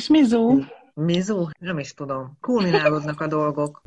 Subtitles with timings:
[0.00, 0.54] És Mizó?
[0.94, 1.48] Mizó?
[1.58, 2.36] Nem is tudom.
[2.40, 3.82] Kulminálódnak a dolgok.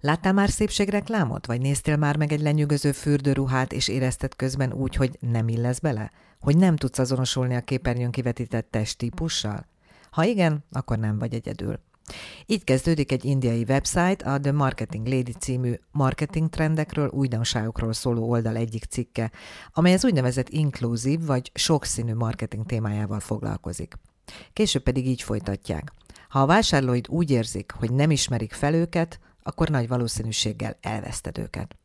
[0.00, 5.16] Láttál már szépségreklámot, vagy néztél már meg egy lenyűgöző fürdőruhát, és érezted közben úgy, hogy
[5.20, 6.10] nem illesz bele?
[6.40, 9.66] Hogy nem tudsz azonosulni a képernyőn kivetített testtípussal?
[10.10, 11.80] Ha igen, akkor nem vagy egyedül.
[12.46, 18.56] Így kezdődik egy indiai website, a The Marketing Lady című marketing trendekről, újdonságokról szóló oldal
[18.56, 19.30] egyik cikke,
[19.72, 23.94] amely az úgynevezett inkluzív vagy sokszínű marketing témájával foglalkozik.
[24.52, 25.92] Később pedig így folytatják.
[26.28, 31.76] Ha a vásárlóid úgy érzik, hogy nem ismerik fel őket, akkor nagy valószínűséggel elveszted őket.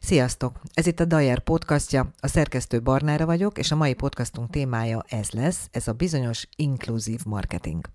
[0.00, 0.60] Sziasztok!
[0.72, 5.30] Ez itt a Dajer podcastja, a szerkesztő Barnára vagyok, és a mai podcastunk témája ez
[5.30, 7.90] lesz, ez a bizonyos inkluzív marketing.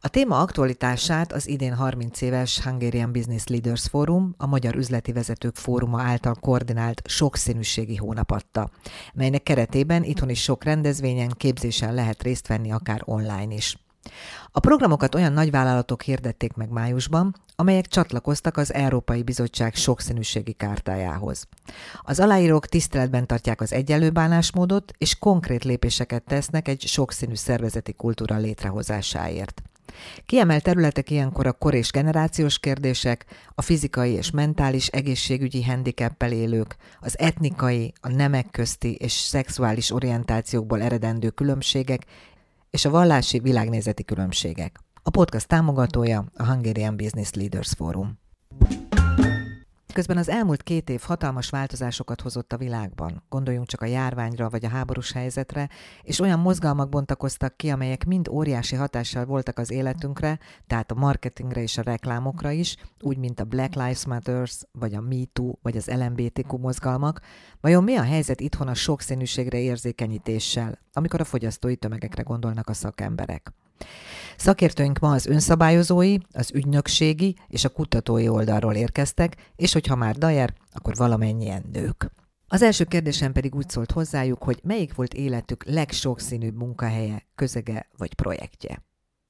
[0.00, 5.56] A téma aktualitását az idén 30 éves Hungarian Business Leaders Forum, a Magyar Üzleti Vezetők
[5.56, 8.70] Fóruma által koordinált sokszínűségi hónap adta,
[9.14, 13.83] melynek keretében itthon is sok rendezvényen, képzésen lehet részt venni akár online is.
[14.50, 21.48] A programokat olyan nagyvállalatok hirdették meg májusban, amelyek csatlakoztak az Európai Bizottság sokszínűségi kártájához.
[22.02, 28.36] Az aláírók tiszteletben tartják az egyenlő bánásmódot, és konkrét lépéseket tesznek egy sokszínű szervezeti kultúra
[28.36, 29.62] létrehozásáért.
[30.26, 36.76] Kiemelt területek ilyenkor a kor és generációs kérdések, a fizikai és mentális egészségügyi handicappel élők,
[37.00, 42.04] az etnikai, a nemek közti és szexuális orientációkból eredendő különbségek
[42.74, 44.78] és a vallási világnézeti különbségek.
[45.02, 48.18] A podcast támogatója a Hungarian Business Leaders Forum.
[49.94, 53.22] Közben az elmúlt két év hatalmas változásokat hozott a világban.
[53.28, 55.68] Gondoljunk csak a járványra vagy a háborús helyzetre,
[56.02, 61.62] és olyan mozgalmak bontakoztak ki, amelyek mind óriási hatással voltak az életünkre, tehát a marketingre
[61.62, 65.86] és a reklámokra is, úgy, mint a Black Lives Matters, vagy a MeToo, vagy az
[65.86, 67.20] LMBTQ mozgalmak.
[67.60, 73.52] Vajon mi a helyzet itthon a sokszínűségre érzékenyítéssel, amikor a fogyasztói tömegekre gondolnak a szakemberek?
[74.36, 80.54] Szakértőink ma az önszabályozói, az ügynökségi és a kutatói oldalról érkeztek, és hogyha már dajer,
[80.72, 82.10] akkor valamennyien nők.
[82.48, 88.14] Az első kérdésem pedig úgy szólt hozzájuk, hogy melyik volt életük legsokszínűbb munkahelye, közege vagy
[88.14, 88.82] projektje.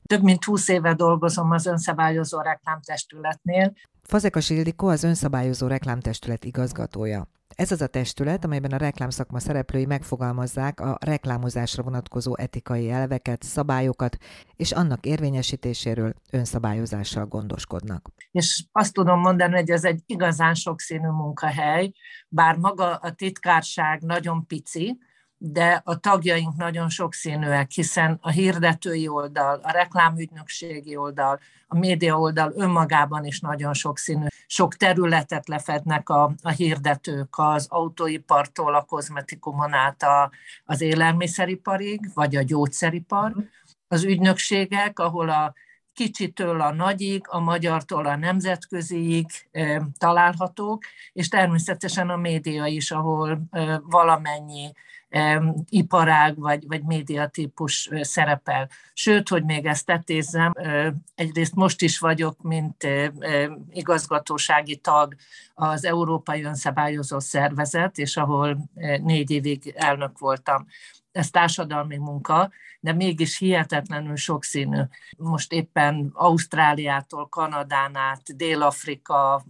[0.07, 3.73] Több mint 20 éve dolgozom az önszabályozó reklámtestületnél.
[4.03, 7.29] Fazekas Ildikó az önszabályozó reklámtestület igazgatója.
[7.57, 14.17] Ez az a testület, amelyben a reklámszakma szereplői megfogalmazzák a reklámozásra vonatkozó etikai elveket, szabályokat,
[14.57, 18.09] és annak érvényesítéséről önszabályozással gondoskodnak.
[18.31, 21.93] És azt tudom mondani, hogy ez egy igazán sokszínű munkahely,
[22.29, 24.99] bár maga a titkárság nagyon pici,
[25.39, 32.53] de a tagjaink nagyon sokszínűek, hiszen a hirdetői oldal, a reklámügynökségi oldal, a média oldal
[32.57, 34.27] önmagában is nagyon sokszínű.
[34.47, 40.31] Sok területet lefednek a, a hirdetők az autóipartól, a kozmetikumon át a,
[40.65, 43.31] az élelmiszeriparig, vagy a gyógyszeripar.
[43.31, 43.41] Mhm.
[43.89, 45.55] Az ügynökségek, ahol a
[45.93, 53.47] kicsitől a nagyig, a magyartól a nemzetköziig e, találhatók, és természetesen a média is, ahol
[53.51, 54.73] e, valamennyi
[55.69, 58.69] iparág vagy, vagy médiatípus szerepel.
[58.93, 60.53] Sőt, hogy még ezt tetézzem,
[61.15, 62.87] egyrészt most is vagyok, mint
[63.71, 65.15] igazgatósági tag
[65.55, 68.71] az Európai Önszabályozó Szervezet, és ahol
[69.03, 70.67] négy évig elnök voltam
[71.15, 74.81] ez társadalmi munka, de mégis hihetetlenül sokszínű.
[75.17, 79.45] Most éppen Ausztráliától, Kanadán át, Dél-Afrika,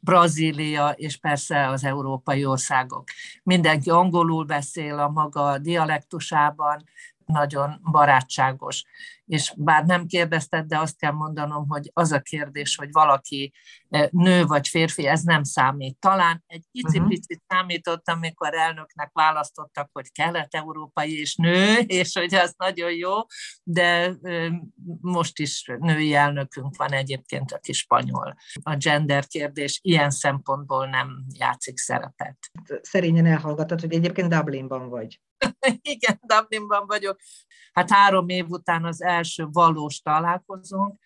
[0.00, 3.08] Brazília, és persze az európai országok.
[3.42, 6.84] Mindenki angolul beszél a maga dialektusában,
[7.26, 8.82] nagyon barátságos.
[9.24, 13.52] És bár nem kérdezted, de azt kell mondanom, hogy az a kérdés, hogy valaki
[13.90, 15.98] e, nő vagy férfi, ez nem számít.
[15.98, 17.60] Talán egy icipicit uh-huh.
[17.60, 23.12] számított, amikor elnöknek választottak, hogy kelet-európai és nő, és hogy az nagyon jó,
[23.62, 24.14] de
[25.00, 28.36] most is női elnökünk van egyébként, aki spanyol.
[28.62, 32.38] A gender kérdés ilyen szempontból nem játszik szerepet.
[32.80, 35.20] Szerényen elhallgattad, hogy egyébként Dublinban vagy.
[35.94, 37.20] Igen, Dublinban vagyok.
[37.72, 41.00] Hát három év után az első valós találkozónk,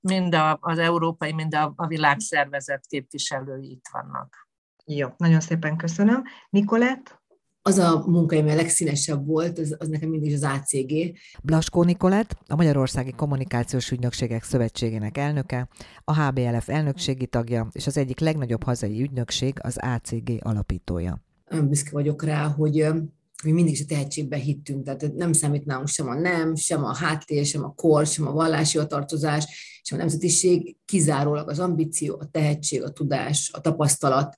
[0.00, 4.48] mind az európai, mind a világszervezet képviselői itt vannak.
[4.84, 6.22] Jó, nagyon szépen köszönöm.
[6.50, 7.24] Nikolett?
[7.66, 11.18] az a munka, ami a legszínesebb volt, az, az nekem mindig az ACG.
[11.42, 15.68] Blaskó Nikolett, a Magyarországi Kommunikációs Ügynökségek Szövetségének elnöke,
[16.04, 21.20] a HBLF elnökségi tagja, és az egyik legnagyobb hazai ügynökség az ACG alapítója.
[21.62, 22.86] Büszke vagyok rá, hogy
[23.44, 26.94] mi mindig is a tehetségben hittünk, tehát nem számít nálunk sem a nem, sem a
[26.94, 29.44] háttér, sem a kor, sem a vallási tartozás,
[29.82, 34.34] sem a nemzetiség, kizárólag az ambíció, a tehetség, a tudás, a tapasztalat,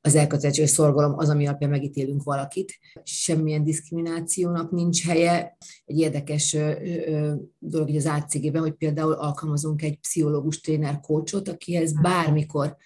[0.00, 2.78] az elkötelezés szorgalom az, ami alapján megítélünk valakit.
[3.02, 5.56] Semmilyen diszkriminációnak nincs helye.
[5.84, 6.56] Egy érdekes
[7.58, 12.76] dolog így az átcégében, hogy például alkalmazunk egy pszichológus tréner coachot, akihez bármikor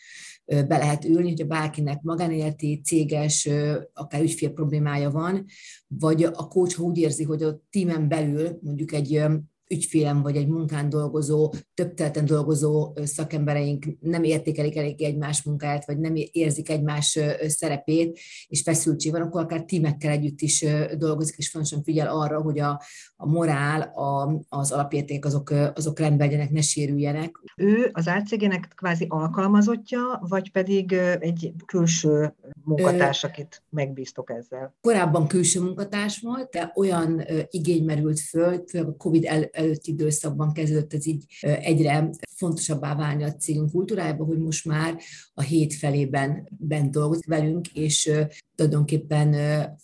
[0.47, 3.49] be lehet ülni, hogyha bárkinek magánéleti, céges,
[3.93, 5.45] akár ügyfél problémája van,
[5.87, 9.23] vagy a coach, ha úgy érzi, hogy a tímen belül mondjuk egy
[9.69, 15.99] ügyfélem vagy egy munkán dolgozó, több telten dolgozó szakembereink nem értékelik elég egymás munkáját, vagy
[15.99, 20.65] nem érzik egymás szerepét, és feszültség van, akkor akár tímekkel együtt is
[20.99, 22.83] dolgozik, és fontosan figyel arra, hogy a,
[23.17, 27.41] a morál, a, az alapértékek azok, azok rendben legyenek, ne sérüljenek.
[27.57, 32.35] Ő az átszégének kvázi alkalmazottja, vagy pedig egy külső
[32.65, 34.75] munkatárs, akit megbíztok ezzel?
[34.81, 40.53] Korábban külső munkatárs volt, de olyan igény merült föl, főleg a COVID el, előtti időszakban
[40.53, 44.99] kezdődött ez így egyre fontosabbá válni a cégünk kultúrájában, hogy most már
[45.35, 48.11] a hét felében bent dolgozik velünk, és
[48.55, 49.37] tulajdonképpen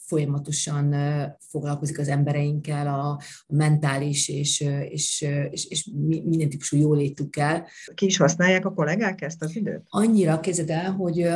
[0.06, 0.94] folyamatosan
[1.38, 5.90] foglalkozik az embereinkkel, a, mentális és, és, és, és
[6.24, 7.66] minden típusú jólétükkel.
[7.94, 9.82] Ki is használják a kollégák ezt az időt?
[9.88, 11.28] Annyira kezded el, hogy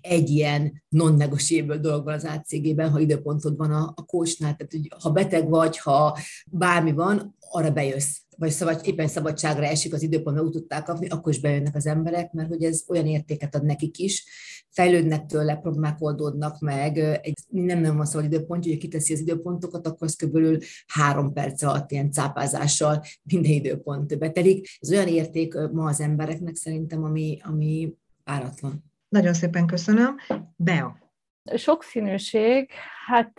[0.00, 4.92] egy ilyen non-negotiable dolog van az átcégében, ha időpontod van a, a kósnál, tehát hogy
[5.02, 6.18] ha beteg vagy, ha
[6.50, 11.06] bármi van, arra bejössz vagy szabad, éppen szabadságra esik az időpont, mert úgy tudták kapni,
[11.06, 14.24] akkor is bejönnek az emberek, mert hogy ez olyan értéket ad nekik is,
[14.68, 19.86] fejlődnek tőle, problémák oldódnak meg, egy, nem nem van szabad időpont, hogy kiteszi az időpontokat,
[19.86, 20.64] akkor az kb.
[20.86, 24.68] három perc alatt ilyen cápázással minden időpont betelik.
[24.80, 27.94] Ez olyan érték ma az embereknek szerintem, ami, ami
[28.24, 28.91] páratlan.
[29.12, 30.16] Nagyon szépen köszönöm.
[30.56, 30.96] Bea.
[31.56, 32.70] Sokszínűség,
[33.06, 33.32] hát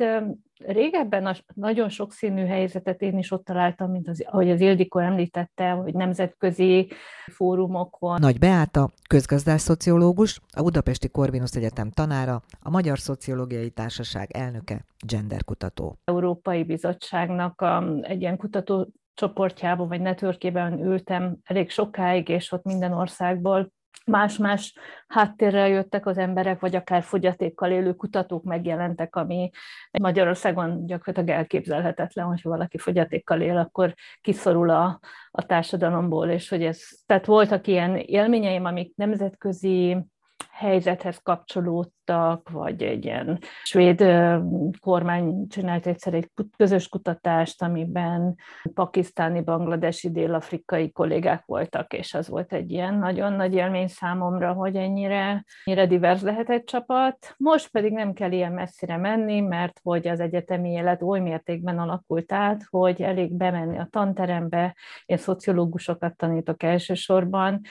[0.58, 5.70] régebben a nagyon sokszínű helyzetet én is ott találtam, mint az, ahogy az Ildikó említette,
[5.70, 6.88] hogy nemzetközi
[7.32, 8.20] fórumokon.
[8.20, 15.98] Nagy Beáta, közgazdász-szociológus, a Budapesti Korvinusz Egyetem tanára, a Magyar Szociológiai Társaság elnöke, genderkutató.
[16.04, 22.92] Európai Bizottságnak a, egy ilyen kutató csoportjában vagy networkében ültem elég sokáig, és ott minden
[22.92, 23.72] országból
[24.06, 24.76] más-más
[25.08, 29.50] háttérrel jöttek az emberek, vagy akár fogyatékkal élő kutatók megjelentek, ami
[30.02, 35.00] Magyarországon gyakorlatilag elképzelhetetlen, hogyha valaki fogyatékkal él, akkor kiszorul a,
[35.32, 39.98] a társadalomból, és hogy ez, tehát voltak ilyen élményeim, amik nemzetközi
[40.54, 44.06] helyzethez kapcsolódtak, vagy egy ilyen svéd
[44.80, 48.36] kormány csinált egyszer egy közös kutatást, amiben
[48.74, 54.76] pakisztáni, bangladesi, dél-afrikai kollégák voltak, és az volt egy ilyen nagyon nagy élmény számomra, hogy
[54.76, 57.34] ennyire, ennyire divers lehet egy csapat.
[57.38, 62.32] Most pedig nem kell ilyen messzire menni, mert hogy az egyetemi élet oly mértékben alakult
[62.32, 67.62] át, hogy elég bemenni a tanterembe, én szociológusokat tanítok elsősorban,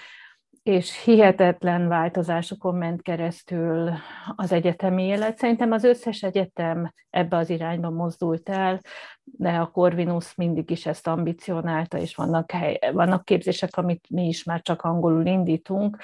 [0.62, 3.90] és hihetetlen változásokon ment keresztül
[4.36, 5.38] az egyetemi élet.
[5.38, 8.80] Szerintem az összes egyetem ebbe az irányba mozdult el,
[9.24, 14.44] de a Corvinus mindig is ezt ambicionálta, és vannak, hely, vannak képzések, amit mi is
[14.44, 15.96] már csak angolul indítunk.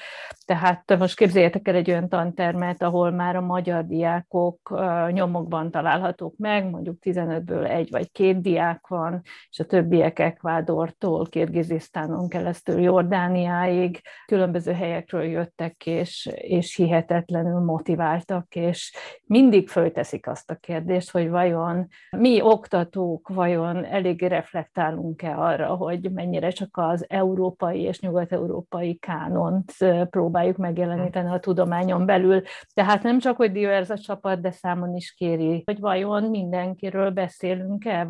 [0.44, 4.80] Tehát most képzeljétek el egy olyan tantermet, ahol már a magyar diákok
[5.10, 12.28] nyomokban találhatók meg, mondjuk 15-ből egy vagy két diák van, és a többiek Ekvádortól, Kirgizisztánon
[12.28, 21.10] keresztül Jordániáig különböző helyekről jöttek, és, és hihetetlenül motiváltak, és mindig fölteszik azt a kérdést,
[21.10, 28.00] hogy vajon mi oktató kutatók vajon elég reflektálunk-e arra, hogy mennyire csak az európai és
[28.00, 29.72] nyugat-európai kánont
[30.10, 32.42] próbáljuk megjeleníteni a tudományon belül.
[32.74, 38.08] Tehát nem csak, hogy divers a csapat, de számon is kéri, hogy vajon mindenkiről beszélünk-e.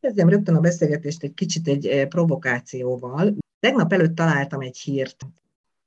[0.00, 3.34] Kezdjem rögtön a beszélgetést egy kicsit egy provokációval.
[3.60, 5.16] Tegnap előtt találtam egy hírt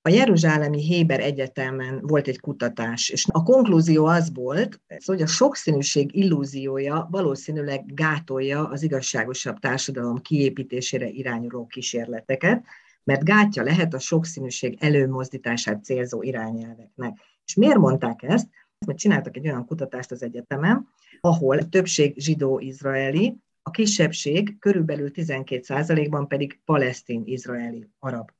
[0.07, 6.15] a Jeruzsálemi Héber Egyetemen volt egy kutatás, és a konklúzió az volt, hogy a sokszínűség
[6.15, 12.63] illúziója valószínűleg gátolja az igazságosabb társadalom kiépítésére irányuló kísérleteket,
[13.03, 17.17] mert gátja lehet a sokszínűség előmozdítását célzó irányelveknek.
[17.45, 18.47] És miért mondták ezt?
[18.85, 20.87] Mert csináltak egy olyan kutatást az egyetemen,
[21.21, 28.31] ahol többség zsidó-izraeli, a kisebbség körülbelül 12%-ban pedig palesztin-izraeli arab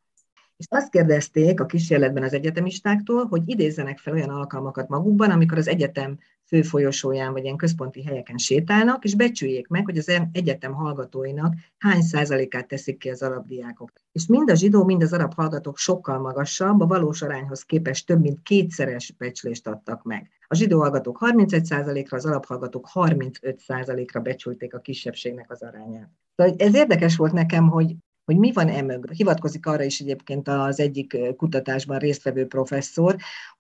[0.58, 5.68] és azt kérdezték a kísérletben az egyetemistáktól, hogy idézzenek fel olyan alkalmakat magukban, amikor az
[5.68, 12.02] egyetem főfolyosóján vagy ilyen központi helyeken sétálnak, és becsüljék meg, hogy az egyetem hallgatóinak hány
[12.02, 13.92] százalékát teszik ki az arab diákok.
[14.12, 18.22] És mind a zsidó, mind az arab hallgatók sokkal magasabb, a valós arányhoz képest több
[18.22, 20.30] mint kétszeres becslést adtak meg.
[20.48, 26.10] A zsidó hallgatók 31%-ra, az alaphallgatók 35%-ra becsülték a kisebbségnek az arányát.
[26.36, 27.96] Tehát ez érdekes volt nekem, hogy
[28.26, 29.12] hogy mi van emög.
[29.12, 33.16] Hivatkozik arra is egyébként az egyik kutatásban résztvevő professzor,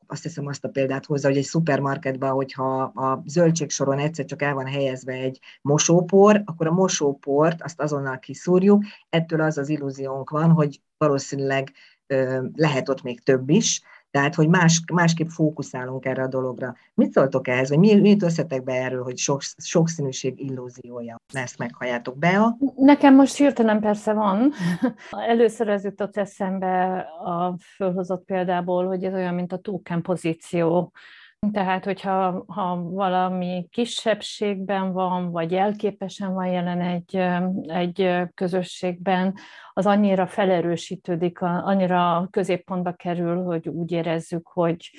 [0.08, 4.54] azt hiszem azt a példát hozza, hogy egy szupermarketben, hogyha a zöldségsoron egyszer csak el
[4.54, 10.52] van helyezve egy mosópor, akkor a mosóport azt azonnal kiszúrjuk, ettől az az illúziónk van,
[10.52, 11.72] hogy valószínűleg
[12.56, 13.82] lehet ott még több is,
[14.16, 16.76] tehát, hogy más, másképp fókuszálunk erre a dologra.
[16.94, 21.20] Mit szóltok ehhez, vagy mi, mit összetek be erről, hogy sok, sokszínűség illúziója?
[21.34, 22.56] Ezt meghalljátok be.
[22.76, 24.52] Nekem most hirtelen persze van.
[25.32, 30.92] Először ez jutott eszembe a fölhozott példából, hogy ez olyan, mint a token pozíció.
[31.52, 37.16] Tehát, hogyha ha valami kisebbségben van, vagy jelképesen van jelen egy,
[37.68, 39.34] egy közösségben,
[39.74, 44.92] az annyira felerősítődik, annyira középpontba kerül, hogy úgy érezzük, hogy,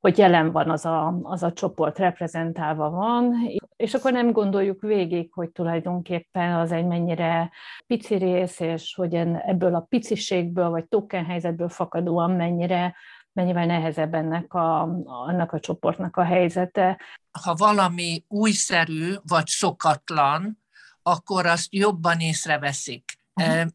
[0.00, 3.34] hogy jelen van az a, az a csoport, reprezentálva van,
[3.76, 7.50] és akkor nem gondoljuk végig, hogy tulajdonképpen az egy mennyire
[7.86, 12.94] pici rész, és hogy ebből a piciségből, vagy token helyzetből fakadóan mennyire
[13.32, 17.00] mennyivel nehezebb ennek a, annak a csoportnak a helyzete.
[17.42, 20.58] Ha valami újszerű vagy szokatlan,
[21.02, 23.18] akkor azt jobban észreveszik.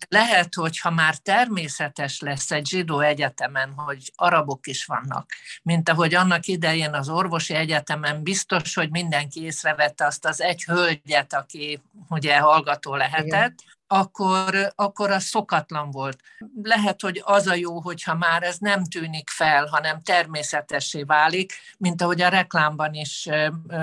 [0.07, 5.29] Lehet, hogy ha már természetes lesz egy zsidó egyetemen, hogy arabok is vannak,
[5.63, 11.33] mint ahogy annak idején az orvosi egyetemen biztos, hogy mindenki észrevette azt az egy hölgyet,
[11.33, 16.19] aki ugye hallgató lehetett, Igen akkor, akkor az szokatlan volt.
[16.63, 22.01] Lehet, hogy az a jó, hogyha már ez nem tűnik fel, hanem természetessé válik, mint
[22.01, 23.29] ahogy a reklámban is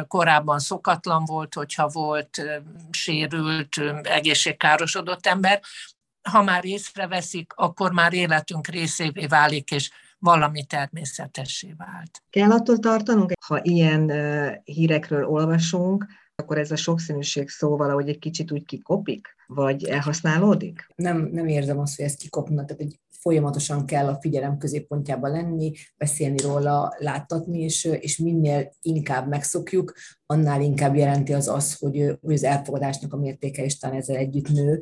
[0.09, 2.42] korábban szokatlan volt, hogyha volt
[2.90, 5.61] sérült, egészségkárosodott ember.
[6.30, 12.23] Ha már észreveszik, akkor már életünk részévé válik, és valami természetessé vált.
[12.30, 14.12] Kell attól tartanunk, ha ilyen
[14.64, 16.06] hírekről olvasunk,
[16.42, 20.87] akkor ez a sokszínűség szó valahogy egy kicsit úgy kikopik, vagy elhasználódik?
[20.94, 25.72] Nem, nem érzem azt, hogy ez kikopna, tehát egy folyamatosan kell a figyelem középpontjában lenni,
[25.96, 29.92] beszélni róla, láttatni, és, és minél inkább megszokjuk,
[30.26, 34.49] annál inkább jelenti az az, hogy, hogy az elfogadásnak a mértéke is talán ezzel együtt
[34.49, 34.80] nő.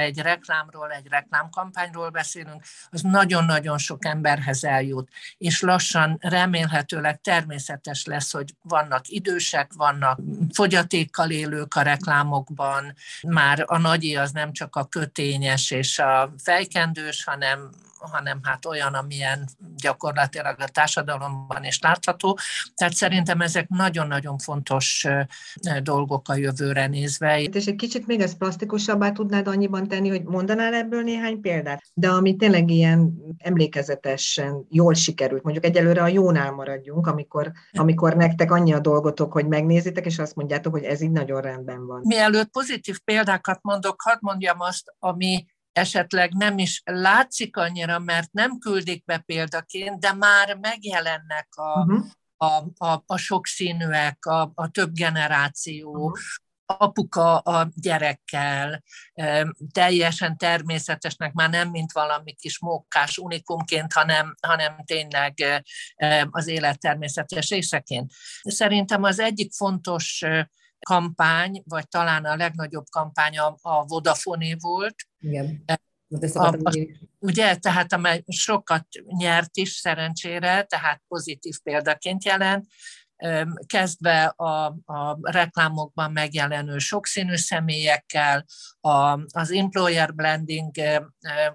[0.00, 8.32] Egy reklámról, egy reklámkampányról beszélünk, az nagyon-nagyon sok emberhez eljut, és lassan remélhetőleg természetes lesz,
[8.32, 10.20] hogy vannak idősek, vannak
[10.52, 17.24] fogyatékkal élők a reklámokban, már a nagyi az nem csak a kötényes és a fejkendős,
[17.24, 22.38] hanem hanem hát olyan, amilyen gyakorlatilag a társadalomban is látható.
[22.74, 25.06] Tehát szerintem ezek nagyon-nagyon fontos
[25.82, 27.40] dolgok a jövőre nézve.
[27.40, 32.08] És egy kicsit még ezt plastikusabbá tudnád annyiban tenni, hogy mondanál ebből néhány példát, de
[32.08, 38.72] ami tényleg ilyen emlékezetesen jól sikerült, mondjuk egyelőre a jónál maradjunk, amikor, amikor nektek annyi
[38.72, 42.00] a dolgotok, hogy megnézitek, és azt mondjátok, hogy ez így nagyon rendben van.
[42.04, 45.46] Mielőtt pozitív példákat mondok, hadd mondjam azt, ami
[45.78, 52.06] esetleg nem is látszik annyira, mert nem küldik be példaként, de már megjelennek a, uh-huh.
[52.36, 56.18] a, a, a sokszínűek, a, a több generáció, uh-huh
[56.76, 58.82] apuka a gyerekkel,
[59.72, 65.34] teljesen természetesnek, már nem mint valami kis mókás unikumként, hanem, hanem tényleg
[66.30, 68.12] az élet természetes részeként.
[68.42, 70.24] Szerintem az egyik fontos
[70.86, 74.94] kampány, vagy talán a legnagyobb kampány a, a Vodafone volt.
[75.18, 75.64] Igen.
[76.32, 76.72] A, a,
[77.18, 82.66] ugye, tehát amely sokat nyert is szerencsére, tehát pozitív példaként jelent,
[83.66, 88.44] kezdve a, a reklámokban megjelenő sokszínű személyekkel,
[88.88, 90.70] a, az employer blending,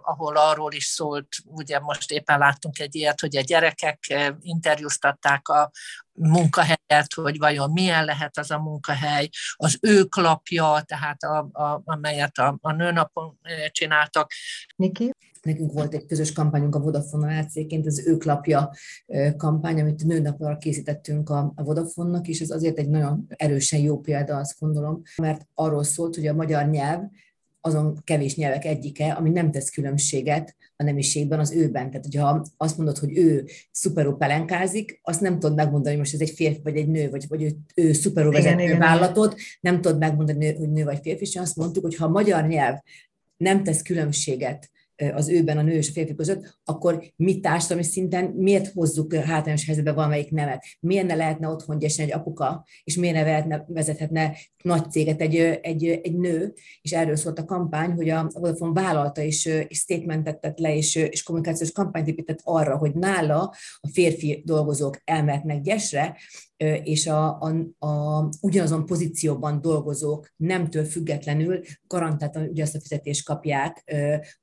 [0.02, 4.00] ahol arról is szólt, ugye most éppen láttunk egy ilyet, hogy a gyerekek
[4.40, 5.72] interjúztatták a
[6.14, 12.38] munkahelyet, hogy vajon milyen lehet az a munkahely, az ő klapja, tehát a, a, amelyet
[12.38, 13.40] a, a nőnapon
[13.72, 14.32] csináltak.
[14.76, 15.12] Niki?
[15.42, 18.72] Nekünk volt egy közös kampányunk a Vodafone AC-ként, az ők lapja
[19.38, 24.38] kampány, amit nőnapra készítettünk a, a Vodafone-nak, és ez azért egy nagyon erősen jó példa,
[24.38, 27.02] azt gondolom, mert arról szólt, hogy a magyar nyelv
[27.66, 31.90] azon kevés nyelvek egyike, ami nem tesz különbséget a nemiségben, az őben.
[31.90, 36.22] Tehát, hogyha azt mondod, hogy ő szuperú pelenkázik, azt nem tudod megmondani, hogy most ez
[36.22, 40.54] egy férfi vagy egy nő, vagy, vagy ő, ő szuperú vezető vállalatot, nem tudod megmondani,
[40.54, 42.78] hogy nő vagy férfi, és azt mondtuk, hogy ha a magyar nyelv
[43.38, 44.72] nem tesz különbséget
[45.14, 49.66] az őben a nő és a férfi között, akkor mi társadalmi szinten miért hozzuk hátrányos
[49.66, 50.66] helyzetbe valamelyik nevet?
[50.80, 55.36] Miért ne lehetne otthon gyesen egy apuka, és miért ne vehetne, vezethetne nagy céget egy,
[55.62, 60.60] egy, egy nő, és erről szólt a kampány, hogy a Vodafone vállalta és, és statementet
[60.60, 66.18] le, és, és kommunikációs kampányt épített arra, hogy nála a férfi dolgozók elmehetnek gyesre,
[66.84, 73.94] és a, a, a, ugyanazon pozícióban dolgozók nemtől függetlenül garantáltan ugyanazt a fizetést kapják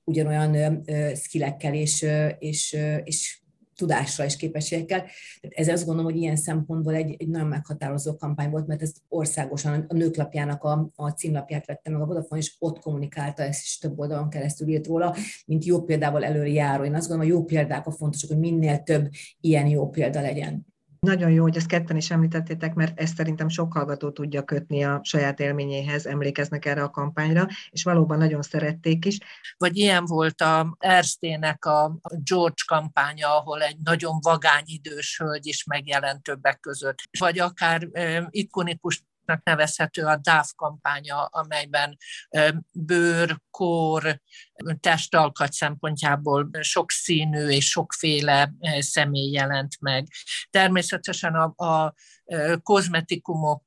[0.05, 0.83] ugyanolyan
[1.15, 2.07] skillekkel és,
[2.39, 3.41] és, és
[3.81, 5.05] tudással és képességekkel.
[5.41, 9.85] Ez azt gondolom, hogy ilyen szempontból egy, egy nagyon meghatározó kampány volt, mert ez országosan
[9.89, 13.99] a nőklapjának a, a címlapját vette meg a Vodafone, és ott kommunikálta ezt, és több
[13.99, 16.85] oldalon keresztül írt róla, mint jó példával előre járó.
[16.85, 19.09] Én azt gondolom, a jó példák a fontosak, hogy minél több
[19.41, 20.67] ilyen jó példa legyen.
[21.07, 25.01] Nagyon jó, hogy ezt ketten is említettétek, mert ezt szerintem sok hallgató tudja kötni a
[25.03, 29.19] saját élményéhez, emlékeznek erre a kampányra, és valóban nagyon szerették is.
[29.57, 35.65] Vagy ilyen volt a Erstének a George kampánya, ahol egy nagyon vagány idős hölgy is
[35.65, 36.99] megjelent többek között.
[37.19, 37.89] Vagy akár
[38.31, 41.97] ikonikus projektnek nevezhető a DAF kampánya, amelyben
[42.73, 44.21] bőr, kór,
[44.81, 50.07] testalkat szempontjából sokszínű és sokféle személy jelent meg.
[50.51, 51.95] Természetesen a, a
[52.63, 53.63] kozmetikumok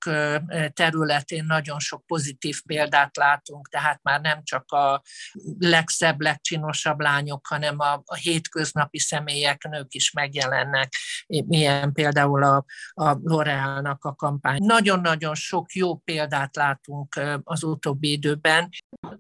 [0.74, 5.02] területén nagyon sok pozitív példát látunk, tehát már nem csak a
[5.60, 10.94] legszebb, legcsinosabb lányok, hanem a, a hétköznapi személyek, nők is megjelennek,
[11.28, 14.58] ilyen például a, a L'Orealnak a kampány.
[14.64, 18.70] Nagyon-nagyon sok jó példát látunk az utóbbi időben.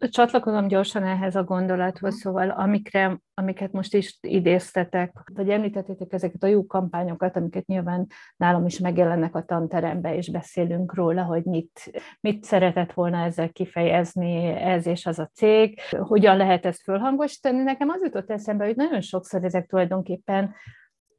[0.09, 6.47] Csatlakozom gyorsan ehhez a gondolathoz, szóval amikre, amiket most is idéztetek, vagy említettétek ezeket a
[6.47, 12.43] jó kampányokat, amiket nyilván nálam is megjelennek a tanterembe, és beszélünk róla, hogy mit, mit
[12.43, 17.63] szeretett volna ezzel kifejezni ez és az a cég, hogyan lehet ezt fölhangosítani.
[17.63, 20.53] Nekem az jutott eszembe, hogy nagyon sokszor ezek tulajdonképpen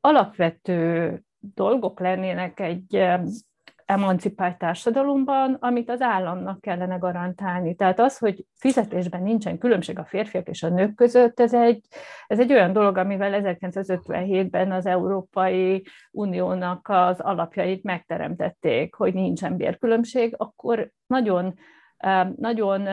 [0.00, 3.04] alapvető dolgok lennének egy
[3.86, 7.74] emancipált társadalomban, amit az államnak kellene garantálni.
[7.74, 11.84] Tehát az, hogy fizetésben nincsen különbség a férfiak és a nők között, ez egy,
[12.26, 20.34] ez egy olyan dolog, amivel 1957-ben az Európai Uniónak az alapjait megteremtették, hogy nincsen bérkülönbség,
[20.36, 21.54] akkor nagyon,
[22.36, 22.88] nagyon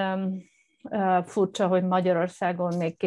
[1.24, 2.98] furcsa, hogy Magyarországon még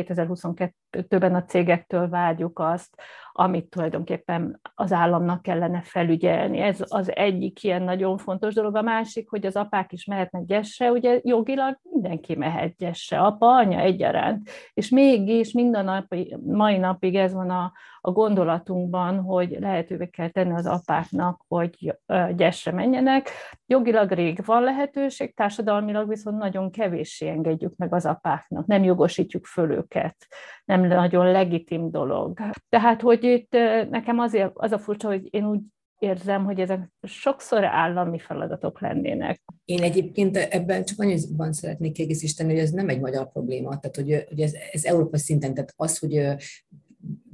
[0.94, 2.96] 2022-ben a cégektől vágyjuk azt,
[3.36, 6.58] amit tulajdonképpen az államnak kellene felügyelni.
[6.58, 8.76] Ez az egyik ilyen nagyon fontos dolog.
[8.76, 13.78] A másik, hogy az apák is mehetnek gyesre, ugye jogilag mindenki mehet gyesre, apa, anya
[13.78, 14.50] egyaránt.
[14.74, 16.14] És mégis minden nap,
[16.44, 21.94] mai napig ez van a, a gondolatunkban, hogy lehetővé kell tenni az apáknak, hogy
[22.36, 23.30] gyesre menjenek.
[23.66, 29.70] Jogilag rég van lehetőség, társadalmilag viszont nagyon kevéssé engedjük meg az apáknak, nem jogosítjuk föl
[29.70, 30.16] őket,
[30.64, 32.38] nem nagyon legitim dolog.
[32.68, 33.52] Tehát, hogy itt
[33.90, 35.60] nekem azért az a furcsa, hogy én úgy
[35.98, 39.40] érzem, hogy ezek sokszor állami feladatok lennének.
[39.64, 44.24] Én egyébként ebben csak annyiban szeretnék kiegészíteni, hogy ez nem egy magyar probléma, tehát hogy,
[44.28, 46.36] hogy ez, ez Európa szinten, tehát az, hogy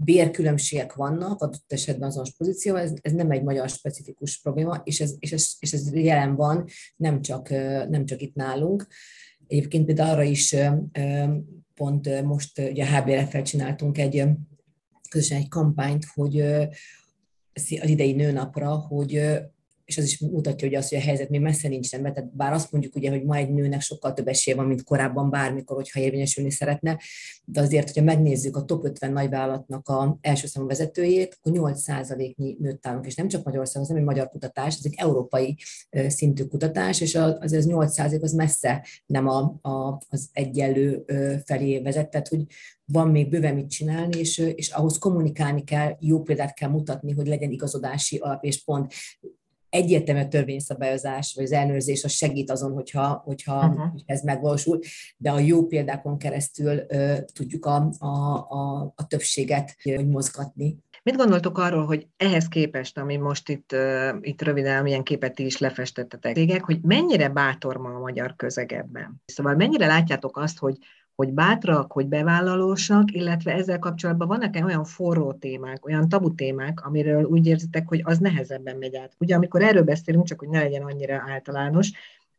[0.05, 5.15] bérkülönbségek vannak adott esetben azonos pozíció, ez, ez nem egy magyar specifikus probléma, és ez,
[5.19, 6.65] és, ez, és ez jelen van,
[6.97, 7.49] nem csak,
[7.89, 8.87] nem csak itt nálunk.
[9.47, 10.57] Egyébként például arra is
[11.81, 14.25] pont most ugye a HBRF-fel csináltunk egy
[15.09, 16.41] közösen egy kampányt, hogy
[17.53, 19.39] az idei nőnapra, hogy
[19.91, 22.53] és az is mutatja, hogy az, hogy a helyzet még messze nincs rendben, tehát bár
[22.53, 26.01] azt mondjuk ugye, hogy ma egy nőnek sokkal több esélye van, mint korábban bármikor, hogyha
[26.01, 26.99] érvényesülni szeretne,
[27.45, 32.87] de azért, hogyha megnézzük a top 50 nagyvállalatnak a első számú vezetőjét, akkor 8%-nyi nőtt
[32.87, 35.57] állunk, és nem csak Magyarországon, ez nem egy magyar kutatás, ez egy európai
[36.09, 41.05] szintű kutatás, és az, az 8% az messze nem a, a, az egyenlő
[41.45, 42.47] felé vezet, tehát hogy
[42.93, 47.27] van még bőven mit csinálni, és, és ahhoz kommunikálni kell, jó példát kell mutatni, hogy
[47.27, 48.93] legyen igazodási alap és pont
[49.71, 54.01] egyértelmű törvényszabályozás, vagy az ellenőrzés az segít azon, hogyha, hogyha uh-huh.
[54.07, 54.79] ez megvalósul,
[55.17, 58.07] de a jó példákon keresztül uh, tudjuk a, a,
[58.49, 60.79] a, a többséget hogy mozgatni.
[61.03, 65.45] Mit gondoltok arról, hogy ehhez képest, ami most itt, uh, itt röviden, milyen képet ti
[65.45, 69.23] is lefestettetek, tégek, hogy mennyire bátor ma a magyar közeg ebben?
[69.25, 70.77] Szóval mennyire látjátok azt, hogy
[71.21, 77.25] hogy bátrak, hogy bevállalósak, illetve ezzel kapcsolatban vannak-e olyan forró témák, olyan tabu témák, amiről
[77.25, 79.13] úgy érzitek, hogy az nehezebben megy át.
[79.19, 81.91] Ugye amikor erről beszélünk, csak hogy ne legyen annyira általános,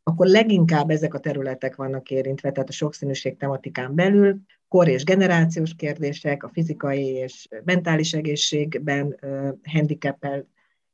[0.04, 5.76] akkor leginkább ezek a területek vannak érintve, tehát a sokszínűség tematikán belül, kor és generációs
[5.76, 9.20] kérdések, a fizikai és mentális egészségben
[9.64, 10.46] handicapel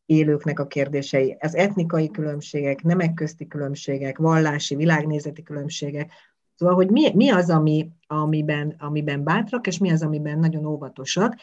[0.06, 6.12] élőknek a kérdései, az etnikai különbségek, nemek közti különbségek, vallási, világnézeti különbségek,
[6.58, 11.36] Szóval, hogy mi, mi az, ami, amiben, amiben bátrak, és mi az, amiben nagyon óvatosak,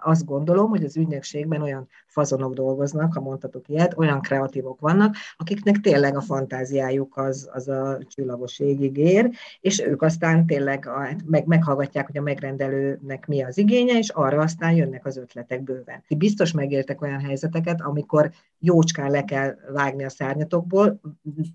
[0.00, 5.76] azt gondolom, hogy az ügynökségben olyan fazonok dolgoznak, ha mondhatok ilyet, olyan kreatívok vannak, akiknek
[5.76, 11.46] tényleg a fantáziájuk az, az a csillagos égig ér, és ők aztán tényleg a, meg,
[11.46, 16.04] meghallgatják, hogy a megrendelőnek mi az igénye, és arra aztán jönnek az ötletek bőven.
[16.16, 21.00] Biztos megéltek olyan helyzeteket, amikor jócskán le kell vágni a szárnyatokból,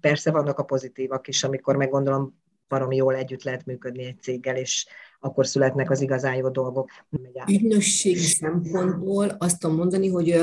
[0.02, 2.42] persze vannak a pozitívak is, amikor meggondolom,
[2.74, 4.88] baromi jól együtt lehet működni egy céggel, és
[5.20, 6.90] akkor születnek az igazán jó dolgok.
[7.48, 10.42] Ügynösségi szempontból azt tudom mondani, hogy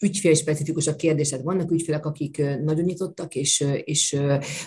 [0.00, 1.42] ügyfélspecifikus a kérdésed.
[1.42, 4.20] Vannak ügyfélek, akik nagyon nyitottak, és, és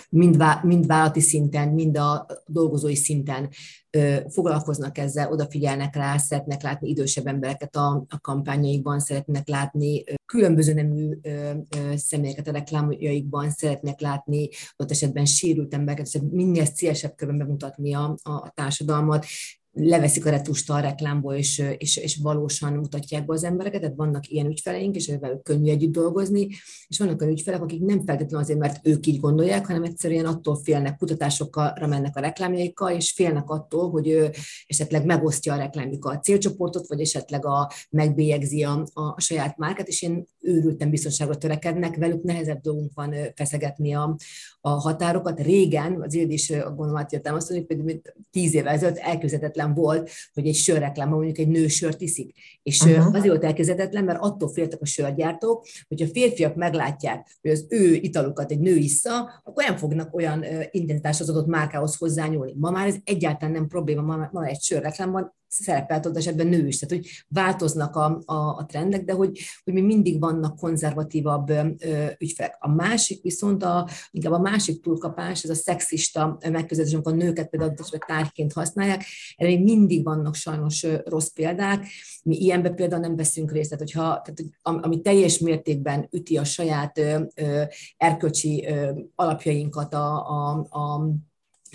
[0.08, 3.48] mind, vá, mind vállalati szinten, mind a dolgozói szinten
[4.28, 11.18] foglalkoznak ezzel, odafigyelnek rá, szeretnek látni idősebb embereket a, a kampányaikban, szeretnek látni különböző nemű
[11.94, 18.16] személyeket a reklámjaikban, szeretnek látni ott esetben sérült embereket, és minél szélesebb körben bemutatni a,
[18.22, 19.26] a társadalmat,
[19.72, 24.28] leveszik a retust a reklámból, és, és, és valósan mutatják be az embereket, tehát vannak
[24.28, 26.48] ilyen ügyfeleink, és velük könnyű együtt dolgozni,
[26.88, 30.56] és vannak olyan ügyfelek, akik nem feltétlenül azért, mert ők így gondolják, hanem egyszerűen attól
[30.56, 34.30] félnek, kutatásokra mennek a reklámjaikkal, és félnek attól, hogy ő
[34.66, 40.02] esetleg megosztja a reklámjuk a célcsoportot, vagy esetleg a, megbélyegzi a, a saját márkát, és
[40.02, 44.16] én őrülten biztonságra törekednek, velük nehezebb dolgunk van feszegetni a,
[44.60, 45.40] a határokat.
[45.40, 50.54] Régen, az Ildi is gondolom átjöttem hogy például tíz évvel ezelőtt elképzelhetetlen volt, hogy egy
[50.54, 52.34] sörreklámban mondjuk egy nő sört iszik.
[52.62, 53.06] És uh-huh.
[53.06, 57.94] azért volt elképzelhetetlen, mert attól féltek a sörgyártók, hogy a férfiak meglátják, hogy az ő
[57.94, 62.54] italukat egy nő issza, akkor nem fognak olyan intenzitás az adott márkához hozzányúlni.
[62.56, 66.78] Ma már ez egyáltalán nem probléma, ma, ma egy sörreklámban szerepelt ott esetben nő is,
[66.78, 71.66] tehát hogy változnak a, a, a trendek, de hogy, hogy még mindig vannak konzervatívabb ö,
[72.18, 72.56] ügyfelek.
[72.58, 77.48] A másik viszont, a, inkább a másik túlkapás, ez a szexista megközelítés, amikor a nőket
[77.48, 77.74] például
[78.06, 79.04] tárgyként használják,
[79.36, 81.86] erre még mindig vannak sajnos rossz példák.
[82.22, 86.98] Mi ilyenbe például nem veszünk részt, tehát, hogyha, tehát, ami teljes mértékben üti a saját
[86.98, 87.62] ö, ö,
[87.96, 91.08] erkölcsi ö, alapjainkat, a, a, a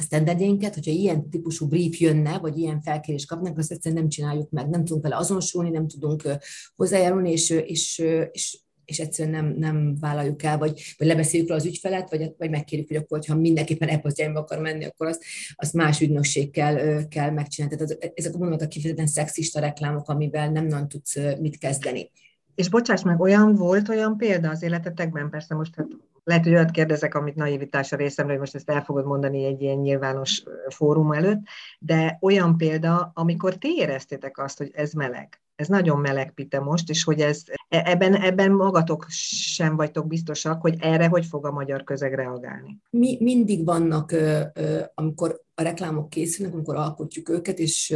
[0.01, 4.69] standardjainket, hogyha ilyen típusú brief jönne, vagy ilyen felkérés kapnak, azt egyszerűen nem csináljuk meg.
[4.69, 6.23] Nem tudunk vele azonosulni, nem tudunk
[6.75, 12.09] hozzájárulni, és, és, és, és egyszerűen nem, nem vállaljuk el, vagy, vagy lebeszéljük az ügyfelet,
[12.09, 15.23] vagy, vagy megkérjük, hogy akkor, ha mindenképpen az irányba akar menni, akkor azt,
[15.55, 17.75] azt más ügynökség kell, kell megcsinálni.
[17.75, 22.11] Tehát ezek a mondjuk a kifejezetten szexista reklámok, amivel nem nagyon tudsz mit kezdeni.
[22.55, 25.87] És bocsáss meg, olyan volt olyan példa az életetekben, persze most hát
[26.27, 29.61] lehet, hogy olyat kérdezek, amit naivitás a részemről, hogy most ezt el fogod mondani egy
[29.61, 31.41] ilyen nyilvános fórum előtt,
[31.79, 36.89] de olyan példa, amikor ti éreztétek azt, hogy ez meleg, ez nagyon meleg pite most,
[36.89, 41.51] és hogy ez, e, ebben, ebben magatok sem vagytok biztosak, hogy erre hogy fog a
[41.51, 42.77] magyar közeg reagálni.
[42.89, 44.15] Mi mindig vannak,
[44.93, 47.95] amikor a reklámok készülnek, amikor alkotjuk őket, és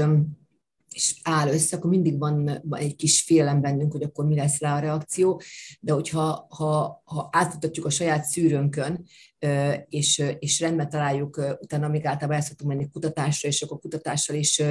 [0.95, 4.75] és áll össze, akkor mindig van, egy kis félelem bennünk, hogy akkor mi lesz rá
[4.75, 5.41] a reakció,
[5.80, 9.06] de hogyha ha, ha átmutatjuk a saját szűrőnkön,
[9.89, 14.62] és, és rendben találjuk, utána még általában el szoktunk menni kutatásra, és akkor kutatással is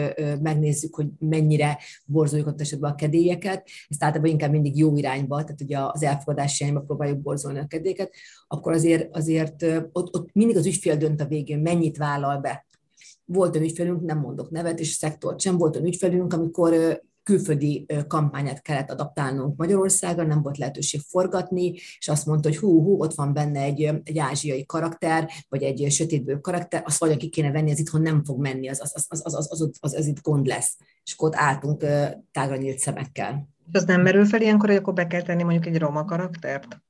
[0.41, 5.61] megnézzük, hogy mennyire borzoljuk ott esetben a kedélyeket, ezt általában inkább mindig jó irányba, tehát
[5.61, 8.15] ugye az elfogadási irányba próbáljuk borzolni a kedélyeket,
[8.47, 12.65] akkor azért, azért ott, ott mindig az ügyfél dönt a végén, mennyit vállal be
[13.33, 18.63] volt olyan ügyfelünk, nem mondok nevet, és szektort sem, volt olyan ügyfelünk, amikor külföldi kampányát
[18.63, 23.33] kellett adaptálnunk Magyarországon, nem volt lehetőség forgatni, és azt mondta, hogy hú, hú, ott van
[23.33, 27.79] benne egy, egy ázsiai karakter, vagy egy sötétből karakter, azt vagy ki kéne venni, az
[27.79, 30.47] itthon nem fog menni, az, az, az, az, az, az, az, az, az itt gond
[30.47, 30.77] lesz.
[31.05, 31.85] És akkor ott álltunk
[32.33, 33.49] tágra nyílt szemekkel.
[33.67, 36.81] És az nem merül fel ilyenkor, hogy akkor be kell tenni mondjuk egy roma karaktert?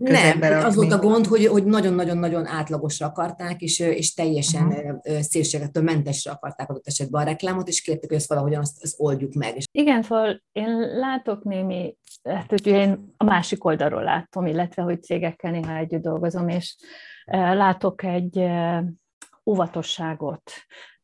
[0.00, 5.20] Nem, az volt a gond, hogy, hogy nagyon-nagyon-nagyon átlagosra akarták, és, és teljesen uh-huh.
[5.20, 9.32] szélségettől mentesre akarták adott esetben a reklámot, és kérték, hogy ezt valahogyan azt, azt oldjuk
[9.34, 9.56] meg.
[9.72, 15.50] Igen, szóval én látok némi, hát hogy én a másik oldalról látom, illetve hogy cégekkel
[15.50, 16.76] néha együtt dolgozom, és
[17.32, 18.44] látok egy
[19.44, 20.52] óvatosságot,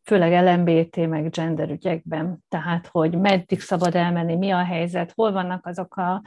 [0.06, 5.66] főleg LMBT meg gender ügyekben, tehát hogy meddig szabad elmenni, mi a helyzet, hol vannak
[5.66, 6.22] azok a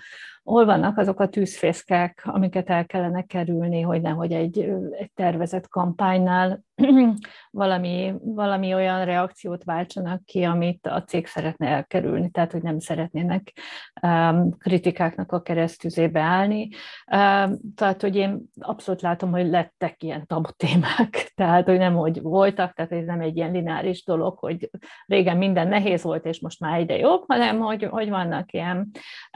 [0.50, 4.60] hol vannak azok a tűzfészkek, amiket el kellene kerülni, hogy nehogy egy,
[4.92, 6.64] egy tervezett kampánynál
[7.52, 13.54] valami, valami olyan reakciót váltsanak ki, amit a cég szeretne elkerülni, tehát hogy nem szeretnének
[14.02, 16.70] um, kritikáknak a keresztüzébe állni.
[17.12, 22.22] Um, tehát, hogy én abszolút látom, hogy lettek ilyen tabu témák, tehát, hogy nem, hogy
[22.22, 24.70] voltak, tehát ez nem egy ilyen lineáris dolog, hogy
[25.06, 28.90] régen minden nehéz volt, és most már egyre jobb, hanem hogy, hogy vannak ilyen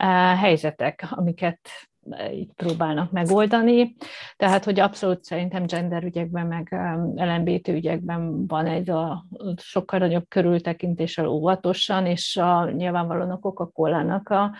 [0.03, 1.59] uh, helyzetek, amiket
[2.31, 3.95] így próbálnak megoldani.
[4.35, 6.75] Tehát, hogy abszolút szerintem gender ügyekben, meg
[7.15, 9.25] LMBT ügyekben van egy a
[9.57, 14.55] sokkal nagyobb körültekintéssel óvatosan, és a, nyilvánvalóan a Coca-Cola-nak a,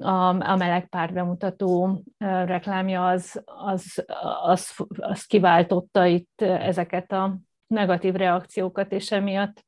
[0.00, 4.04] a, a meleg párt bemutató reklámja az, az,
[4.42, 9.66] az, az kiváltotta itt ezeket a negatív reakciókat, és emiatt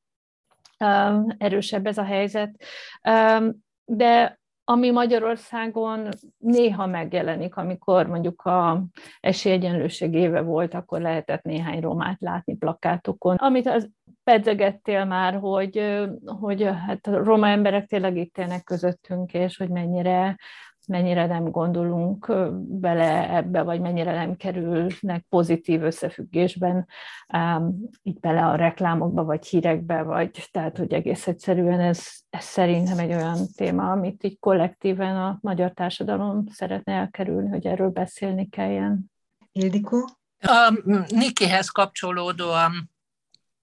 [1.39, 2.63] erősebb ez a helyzet.
[3.85, 4.40] De
[4.71, 8.83] ami Magyarországon néha megjelenik, amikor mondjuk a
[9.21, 13.37] esélyegyenlőség éve volt, akkor lehetett néhány romát látni plakátokon.
[13.37, 13.91] Amit az
[14.25, 20.37] pedzegettél már, hogy, hogy hát a roma emberek tényleg itt élnek közöttünk, és hogy mennyire
[20.91, 22.33] mennyire nem gondolunk
[22.81, 26.87] bele ebbe, vagy mennyire nem kerülnek pozitív összefüggésben
[27.33, 32.99] um, így bele a reklámokba, vagy hírekbe, vagy tehát, hogy egész egyszerűen ez, ez szerintem
[32.99, 39.11] egy olyan téma, amit így kollektíven a magyar társadalom szeretne elkerülni, hogy erről beszélni kelljen.
[39.53, 40.09] Ildikó?
[40.39, 40.73] A
[41.09, 42.91] Nikihez kapcsolódóan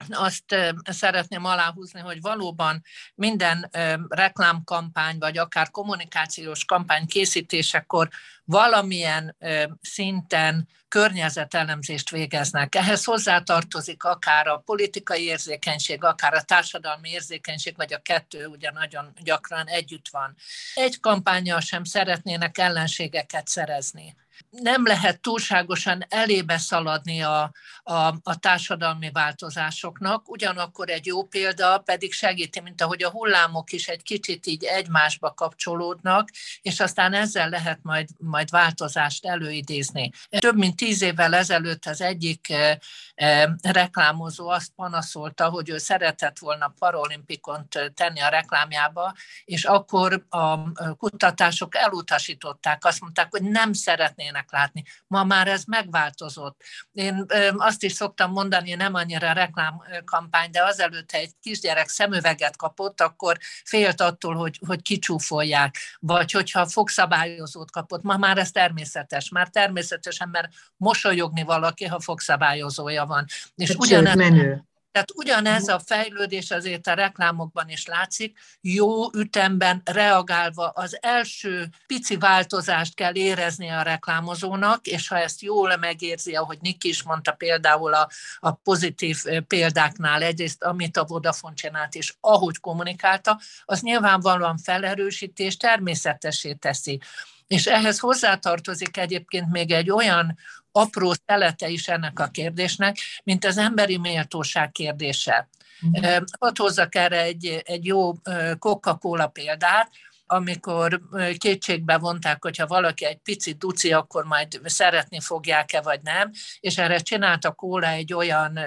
[0.10, 2.84] azt szeretném aláhúzni, hogy valóban
[3.16, 3.70] minden
[4.08, 8.10] reklámkampány, vagy akár kommunikációs kampány készítésekor
[8.46, 9.36] valamilyen
[9.82, 12.76] szinten környezetelemzést végeznek.
[12.76, 19.14] Ehhez hozzátartozik akár a politikai érzékenység, akár a társadalmi érzékenység, vagy a kettő ugye nagyon
[19.24, 20.36] gyakran együtt van.
[20.74, 24.16] Egy kampányjal sem szeretnének ellenségeket szerezni
[24.50, 27.52] nem lehet túlságosan elébe szaladni a,
[27.84, 33.88] a, a társadalmi változásoknak, ugyanakkor egy jó példa pedig segíti, mint ahogy a hullámok is
[33.88, 36.30] egy kicsit így egymásba kapcsolódnak,
[36.62, 40.12] és aztán ezzel lehet majd, majd változást előidézni.
[40.30, 42.80] Több mint tíz évvel ezelőtt az egyik e,
[43.16, 49.14] e, reklámozó azt panaszolta, hogy ő szeretett volna paralimpikont tenni a reklámjába,
[49.46, 54.84] és akkor a kutatások elutasították, azt mondták, hogy nem szeretnének szeretnének látni.
[55.08, 56.62] Ma már ez megváltozott.
[56.92, 57.26] Én
[57.58, 63.38] azt is szoktam mondani, nem annyira reklámkampány, de azelőtt, ha egy kisgyerek szemüveget kapott, akkor
[63.64, 68.02] félt attól, hogy, hogy kicsúfolják, vagy hogyha fogszabályozót kapott.
[68.04, 69.30] Ma már ez természetes.
[69.30, 73.26] Már természetesen, mert mosolyogni valaki, ha fogszabályozója van.
[73.56, 74.64] És ugyanez, menő.
[74.98, 82.18] Tehát ugyanez a fejlődés azért a reklámokban is látszik, jó ütemben reagálva az első pici
[82.18, 87.94] változást kell érezni a reklámozónak, és ha ezt jól megérzi, ahogy Niki is mondta például
[87.94, 95.58] a, a pozitív példáknál, egyrészt amit a Vodafone csinált, és ahogy kommunikálta, az nyilvánvalóan felerősítés
[95.58, 97.00] természetesé teszi.
[97.48, 100.38] És ehhez hozzátartozik egyébként még egy olyan
[100.78, 105.48] apró szelete is ennek a kérdésnek, mint az emberi méltóság kérdése.
[105.82, 106.24] Uh-huh.
[106.40, 108.14] Hadd hozzak erre egy, egy jó
[108.60, 109.90] Coca-Cola példát,
[110.28, 111.02] amikor
[111.38, 116.98] kétségbe vonták, hogyha valaki egy picit duci, akkor majd szeretni fogják-e, vagy nem, és erre
[117.00, 118.60] csinálta Kóla egy olyan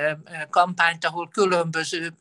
[0.50, 2.16] kampányt, ahol különböző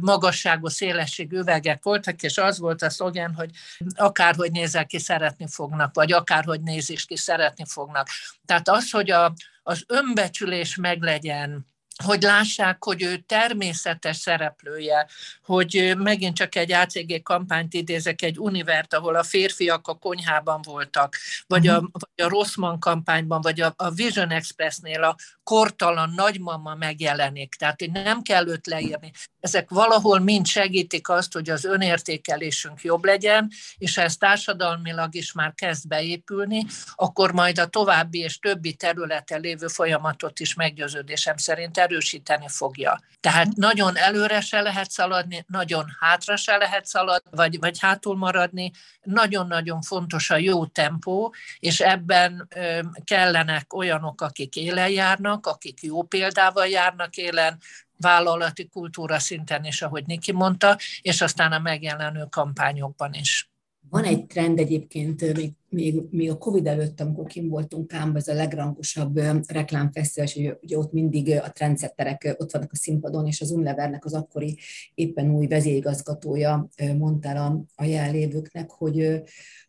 [0.00, 3.50] magasságú, szélességű üvegek voltak, és az volt a szlogen, hogy
[3.94, 8.08] akárhogy nézel ki, szeretni fognak, vagy akárhogy nézés ki, szeretni fognak.
[8.46, 11.71] Tehát az, hogy a, az önbecsülés meglegyen,
[12.02, 15.06] hogy lássák, hogy ő természetes szereplője,
[15.44, 21.16] hogy megint csak egy ACG kampányt idézek, egy univert, ahol a férfiak a konyhában voltak,
[21.46, 21.86] vagy a, mhm.
[21.92, 28.22] vagy a Rossmann kampányban, vagy a, a Vision Expressnél a kortalan nagymama megjelenik, tehát nem
[28.22, 29.12] kell őt leírni.
[29.42, 35.32] Ezek valahol mind segítik azt, hogy az önértékelésünk jobb legyen, és ha ez társadalmilag is
[35.32, 41.78] már kezd beépülni, akkor majd a további és többi területen lévő folyamatot is meggyőződésem szerint
[41.78, 43.00] erősíteni fogja.
[43.20, 48.70] Tehát nagyon előre se lehet szaladni, nagyon hátra se lehet szaladni, vagy, vagy hátul maradni.
[49.02, 56.02] Nagyon-nagyon fontos a jó tempó, és ebben ö, kellenek olyanok, akik élen járnak, akik jó
[56.02, 57.58] példával járnak élen,
[58.02, 63.52] vállalati kultúra szinten is, ahogy Niki mondta, és aztán a megjelenő kampányokban is.
[63.90, 68.28] Van egy trend egyébként, még, még, még a Covid előtt, amikor kim voltunk Kámba, ez
[68.28, 73.50] a legrangosabb reklámfesztivál, és ugye ott mindig a trendsetterek ott vannak a színpadon, és az
[73.50, 74.58] Unilevernek az akkori
[74.94, 79.22] éppen új vezérigazgatója mondta a, a jelenlévőknek, hogy,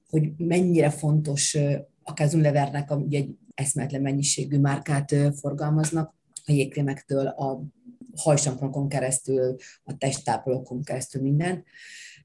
[0.10, 1.58] hogy mennyire fontos,
[2.04, 6.14] akár az Unilevernek ugye egy eszmetlen mennyiségű márkát forgalmaznak,
[6.46, 7.64] a jégkrémektől, a
[8.16, 11.64] hajsamponokon keresztül, a testápolókon keresztül minden,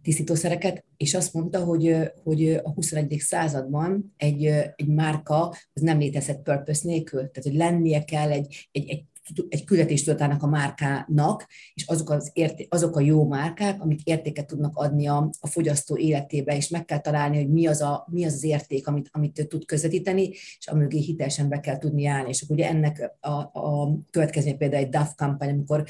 [0.02, 3.16] tisztítószereket, és azt mondta, hogy, hogy a 21.
[3.18, 4.44] században egy,
[4.76, 9.04] egy márka az nem létezhet purpose nélkül, tehát hogy lennie kell egy, egy, egy
[9.48, 14.46] egy küldetést adnának a márkának, és azok, az érté, azok a jó márkák, amik értéket
[14.46, 18.24] tudnak adni a, a fogyasztó életébe, és meg kell találni, hogy mi az, a, mi
[18.24, 22.28] az az érték, amit, amit ő tud közvetíteni, és amögé hitelesen be kell tudni állni.
[22.28, 25.84] És akkor ugye ennek a, a következmény például egy DAF kampány, amikor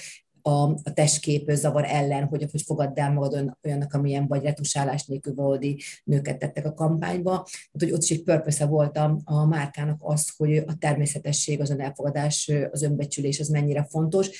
[0.49, 5.35] a, a testkép zavar ellen, hogy, hogy fogadd el magad olyannak, amilyen vagy retusálás nélkül
[5.35, 7.31] valódi nőket tettek a kampányba.
[7.31, 11.71] Tehát, hogy ott is egy purpose volt a, a márkának az, hogy a természetesség, az
[11.71, 14.31] elfogadás, az önbecsülés az mennyire fontos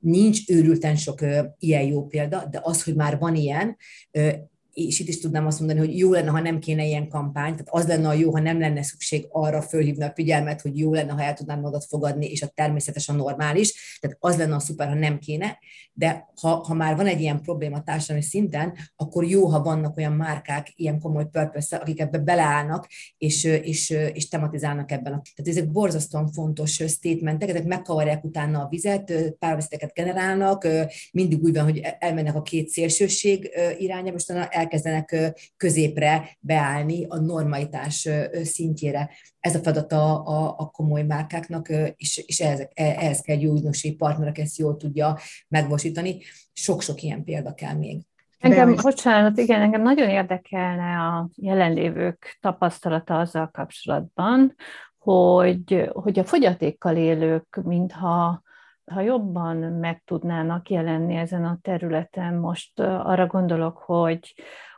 [0.00, 3.76] nincs őrülten sok ö, ilyen jó példa, de az, hogy már van ilyen,
[4.10, 4.30] ö,
[4.72, 7.68] és itt is tudnám azt mondani, hogy jó lenne, ha nem kéne ilyen kampány, tehát
[7.70, 11.12] az lenne a jó, ha nem lenne szükség arra fölhívni a figyelmet, hogy jó lenne,
[11.12, 14.88] ha el tudnád magad fogadni, és a természetes a normális, tehát az lenne a szuper,
[14.88, 15.58] ha nem kéne,
[15.92, 20.12] de ha, ha már van egy ilyen probléma társadalmi szinten, akkor jó, ha vannak olyan
[20.12, 25.12] márkák, ilyen komoly purpose akik ebbe beleállnak, és, és, és tematizálnak ebben.
[25.12, 30.68] Tehát ezek borzasztóan fontos statementek, ezek megkavarják utána a vizet, párbeszédeket generálnak,
[31.12, 34.24] mindig úgy van, hogy elmennek a két szélsőség irányába, és
[34.62, 38.08] elkezdenek középre beállni a normalitás
[38.42, 39.10] szintjére.
[39.40, 43.54] Ez a feladata a, a komoly márkáknak, és, és ehhez, e, ehhez kell egy jó
[43.54, 46.20] ügynökségi partnerek ezt jól tudja megvalósítani.
[46.52, 48.00] Sok-sok ilyen példa kell még.
[48.38, 54.54] Engem, bocsánat, igen, engem nagyon érdekelne a jelenlévők tapasztalata azzal kapcsolatban,
[54.98, 58.42] hogy, hogy a fogyatékkal élők, mintha
[58.84, 64.34] ha jobban meg tudnának jelenni ezen a területen, most arra gondolok, hogy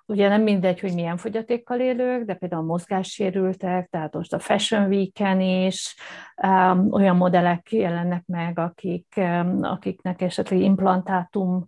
[0.06, 5.40] ugye nem mindegy, hogy milyen fogyatékkal élők, de például mozgássérültek, tehát most a Fashion Week-en
[5.40, 5.96] is
[6.42, 11.66] um, olyan modellek jelennek meg, akik, um, akiknek esetleg implantátum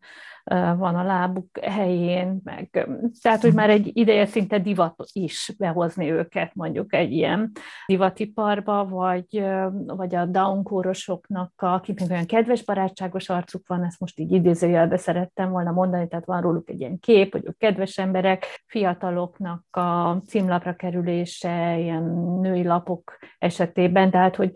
[0.55, 2.89] van a lábuk helyén, meg,
[3.23, 7.53] tehát, hogy már egy ideje szinte divat is behozni őket mondjuk egy ilyen
[7.87, 9.45] divatiparba, vagy,
[9.87, 15.71] vagy a downkórosoknak, akiknek olyan kedves, barátságos arcuk van, ezt most így idézőjelbe szerettem volna
[15.71, 21.79] mondani, tehát van róluk egy ilyen kép, hogy ők kedves emberek, fiataloknak a címlapra kerülése,
[21.79, 22.03] ilyen
[22.41, 24.53] női lapok esetében, tehát, hogy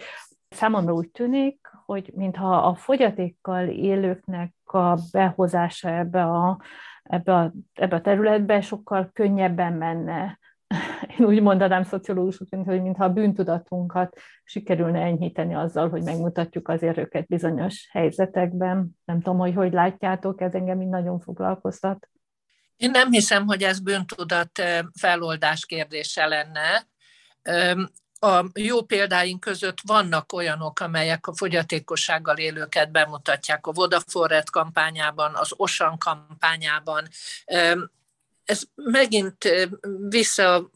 [0.49, 1.60] számomra úgy tűnik,
[1.91, 6.61] hogy mintha a fogyatékkal élőknek a behozása ebbe a,
[7.03, 10.39] ebbe a, ebbe a területbe sokkal könnyebben menne.
[11.19, 17.27] Én úgy mondanám szociológusként, hogy mintha a bűntudatunkat sikerülne enyhíteni azzal, hogy megmutatjuk azért őket
[17.27, 18.91] bizonyos helyzetekben.
[19.05, 22.09] Nem tudom, hogy hogy látjátok, ez engem így nagyon foglalkoztat.
[22.77, 24.63] Én nem hiszem, hogy ez bűntudat
[25.01, 26.87] feloldás kérdése lenne
[28.21, 35.53] a jó példáink között vannak olyanok, amelyek a fogyatékossággal élőket bemutatják a Vodafone kampányában, az
[35.57, 37.09] Osan kampányában.
[38.45, 39.49] Ez megint
[40.09, 40.71] vissza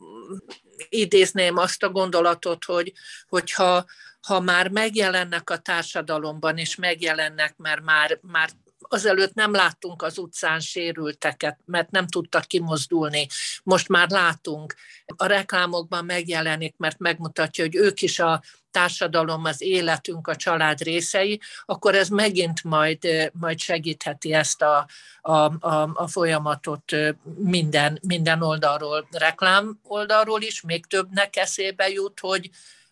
[0.89, 2.93] idézném azt a gondolatot, hogy,
[3.29, 3.85] hogyha
[4.21, 8.51] ha már megjelennek a társadalomban, és megjelennek, mert már, már
[8.89, 13.27] azelőtt nem láttunk az utcán sérülteket, mert nem tudtak kimozdulni.
[13.63, 14.75] Most már látunk.
[15.17, 21.41] A reklámokban megjelenik, mert megmutatja, hogy ők is a társadalom, az életünk, a család részei,
[21.65, 24.87] akkor ez megint majd, majd segítheti ezt a,
[25.21, 25.33] a,
[25.69, 26.93] a, a folyamatot
[27.37, 32.51] minden, minden oldalról, reklám oldalról is, még többnek eszébe jut, hogy,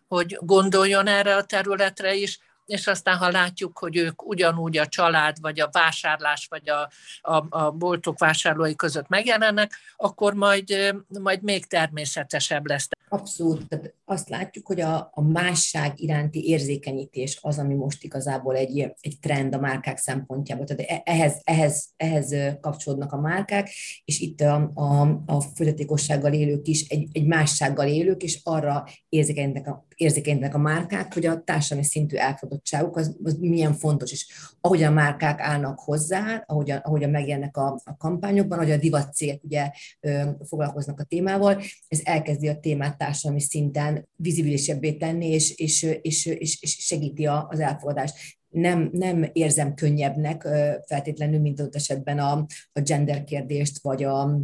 [0.09, 5.41] hogy gondoljon erre a területre is, és aztán ha látjuk, hogy ők ugyanúgy a család,
[5.41, 11.67] vagy a vásárlás, vagy a, a, a boltok vásárlói között megjelennek, akkor majd, majd még
[11.67, 12.89] természetesebb lesz.
[13.09, 13.93] Abszolút.
[14.13, 19.55] Azt látjuk, hogy a, a másság iránti érzékenyítés az, ami most igazából egy, egy trend
[19.55, 20.65] a márkák szempontjából.
[20.65, 23.69] Tehát e, ehhez, ehhez, ehhez kapcsolódnak a márkák,
[24.05, 29.69] és itt a, a, a fogyatékossággal élők is egy, egy mássággal élők, és arra érzékenyítenek
[29.69, 34.27] a, érzékenyítenek a márkák, hogy a társadalmi szintű elfogadottságuk az, az milyen fontos, és
[34.61, 39.71] ahogy a márkák állnak hozzá, ahogyan, ahogyan megjelennek a, a kampányokban, ahogy a divatcégek ugye
[40.01, 46.27] ö, foglalkoznak a témával, ez elkezdi a témát társadalmi szinten vizibilisebbé tenni, és, és, és,
[46.27, 48.15] és, és segíti az elfogadást.
[48.49, 50.49] Nem, nem érzem könnyebbnek
[50.87, 54.41] feltétlenül, mint ott esetben a, a gender kérdést, vagy a,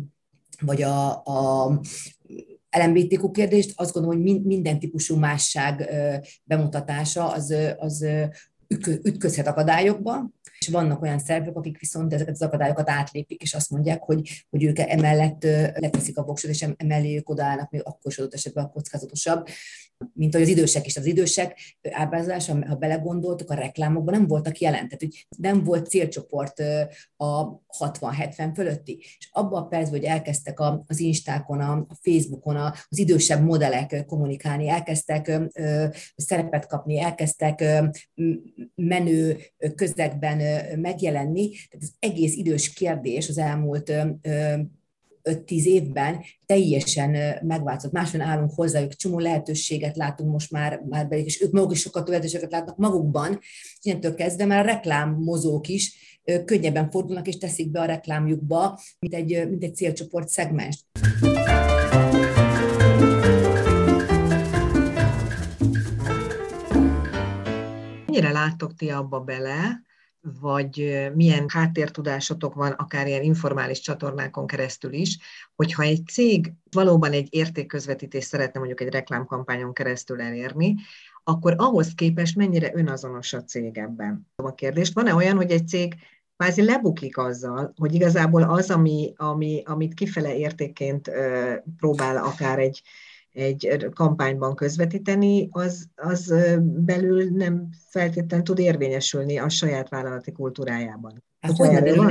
[0.60, 1.80] vagy a, a
[2.70, 5.90] LMBTQ kérdést, azt gondolom, hogy minden típusú másság
[6.44, 8.06] bemutatása az, az
[9.02, 10.30] ütközhet akadályokba,
[10.68, 14.78] vannak olyan szervek, akik viszont ezeket az akadályokat átlépik, és azt mondják, hogy, hogy ők
[14.78, 15.42] emellett
[15.74, 19.48] leteszik a voksot, és emellé ők odaállnak, még akkor is adott esetben a kockázatosabb
[20.12, 20.96] mint hogy az idősek is.
[20.96, 21.58] Az idősek
[21.90, 26.58] ábrázolása, ha belegondoltok, a reklámokban nem voltak jelentett, hogy nem volt célcsoport
[27.16, 28.96] a 60-70 fölötti.
[29.18, 32.56] És abban a percben, hogy elkezdtek az Instákon, a Facebookon
[32.88, 35.40] az idősebb modellek kommunikálni, elkezdtek
[36.16, 37.64] szerepet kapni, elkezdtek
[38.74, 39.38] menő
[39.74, 41.50] közegben megjelenni.
[41.50, 43.92] Tehát az egész idős kérdés az elmúlt
[45.24, 47.92] 5-10 évben teljesen megváltozott.
[47.92, 52.02] Máshogy állunk hozzájuk, csomó lehetőséget látunk most már, már belé, és ők maguk is sokkal
[52.02, 53.38] több lehetőséget látnak magukban.
[53.82, 56.06] Ilyentől kezdve már a reklámmozók is
[56.44, 60.84] könnyebben fordulnak és teszik be a reklámjukba, mint egy, mint egy célcsoport szegmens.
[68.06, 69.86] Mennyire láttok ti abba bele,
[70.40, 75.18] vagy milyen háttértudásotok van, akár ilyen informális csatornákon keresztül is,
[75.56, 80.74] hogyha egy cég valóban egy értékközvetítést szeretne mondjuk egy reklámkampányon keresztül elérni,
[81.24, 84.26] akkor ahhoz képest mennyire önazonos a cég ebben?
[84.36, 85.94] A kérdést, van-e olyan, hogy egy cég
[86.36, 91.10] kvázi lebukik azzal, hogy igazából az, ami, ami, amit kifele értékként
[91.76, 92.82] próbál akár egy,
[93.38, 101.24] egy kampányban közvetíteni, az, az belül nem feltétlenül tud érvényesülni a saját vállalati kultúrájában.
[101.40, 102.06] Hát, hogy nem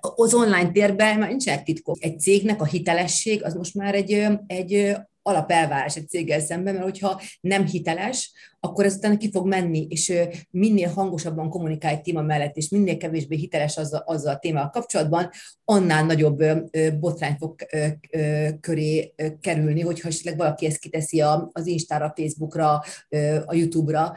[0.00, 1.96] az online térben már nincsenek titkok.
[2.00, 7.20] Egy cégnek a hitelesség az most már egy, egy alapelvárás egy céggel szemben, mert hogyha
[7.40, 10.12] nem hiteles, akkor ez utána ki fog menni, és
[10.50, 15.30] minél hangosabban kommunikál egy téma mellett, és minél kevésbé hiteles azzal, azzal a témával kapcsolatban,
[15.64, 16.42] annál nagyobb
[17.00, 17.54] botrány fog
[18.60, 21.20] köré kerülni, hogyha esetleg valaki ezt kiteszi
[21.52, 22.82] az Instára, Facebookra,
[23.46, 24.16] a YouTube-ra,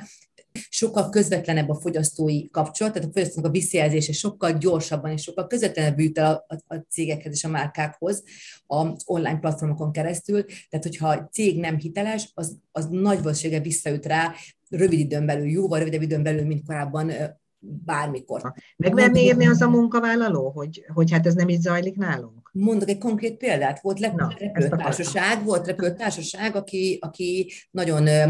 [0.70, 6.00] sokkal közvetlenebb a fogyasztói kapcsolat, tehát a fogyasztónak a visszajelzése sokkal gyorsabban és sokkal közvetlenebb
[6.00, 8.24] jut el a, a, a cégekhez és a márkákhoz
[8.66, 10.46] az online platformokon keresztül.
[10.46, 14.34] Tehát, hogyha a cég nem hiteles, az, az nagy valószínűleg visszaüt rá
[14.70, 17.12] rövid időn belül, jóval rövidebb időn belül, mint korábban
[17.60, 18.54] bármikor.
[18.78, 22.43] Megmerni érni az a munkavállaló, hogy, hogy hát ez nem így zajlik nálunk?
[22.56, 23.82] Mondok egy konkrét példát.
[23.82, 28.30] Volt repülőtársaság, volt repülőtársaság, aki, aki nagyon ö,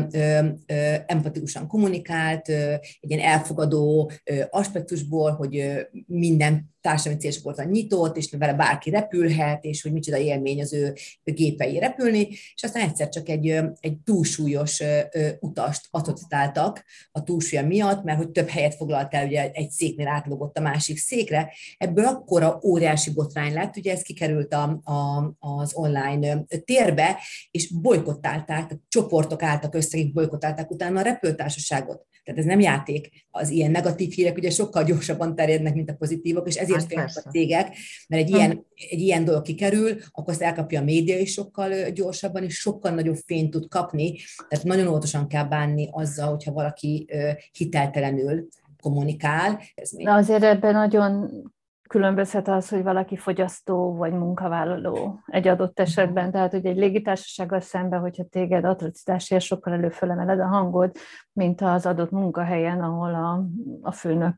[0.68, 8.18] ö, empatikusan kommunikált, ö, egy ilyen elfogadó ö, aspektusból, hogy ö, minden társadalmi célcsoportra nyitott,
[8.18, 10.94] és vele bárki repülhet, és hogy micsoda élmény az ő
[11.24, 13.48] gépei repülni, és aztán egyszer csak egy,
[13.80, 14.84] egy túlsúlyos
[15.40, 20.58] utast asszociáltak a túlsúlya miatt, mert hogy több helyet foglalt el, ugye egy széknél átlogott
[20.58, 21.54] a másik székre.
[21.78, 27.20] Ebből akkora óriási botrány lett, ugye ez kikerült a, a, az online térbe,
[27.52, 32.06] és bolykottálták, csoportok álltak össze, akik bolykottálták utána a repülőtársaságot.
[32.24, 33.26] Tehát ez nem játék.
[33.32, 37.16] Az ilyen negatív hírek ugye sokkal gyorsabban terjednek, mint a pozitívok, és ezért hát félnek
[37.16, 37.76] a cégek,
[38.08, 42.44] mert egy ilyen, egy ilyen dolog kikerül, akkor azt elkapja a média is sokkal gyorsabban,
[42.44, 44.18] és sokkal nagyobb fényt tud kapni.
[44.50, 47.08] Tehát nagyon óvatosan kell bánni azzal, hogyha valaki
[47.52, 48.48] hiteltelenül
[48.82, 49.62] kommunikál.
[49.76, 50.06] Ez még...
[50.06, 51.30] De azért ebben nagyon
[51.90, 56.32] különbözhet az, hogy valaki fogyasztó vagy munkavállaló egy adott esetben.
[56.32, 60.92] Tehát, hogy egy légitársasággal szemben, hogyha téged atrocitásért sokkal előfelemeled a hangod,
[61.32, 63.46] mint az adott munkahelyen, ahol a,
[63.82, 64.36] a főnök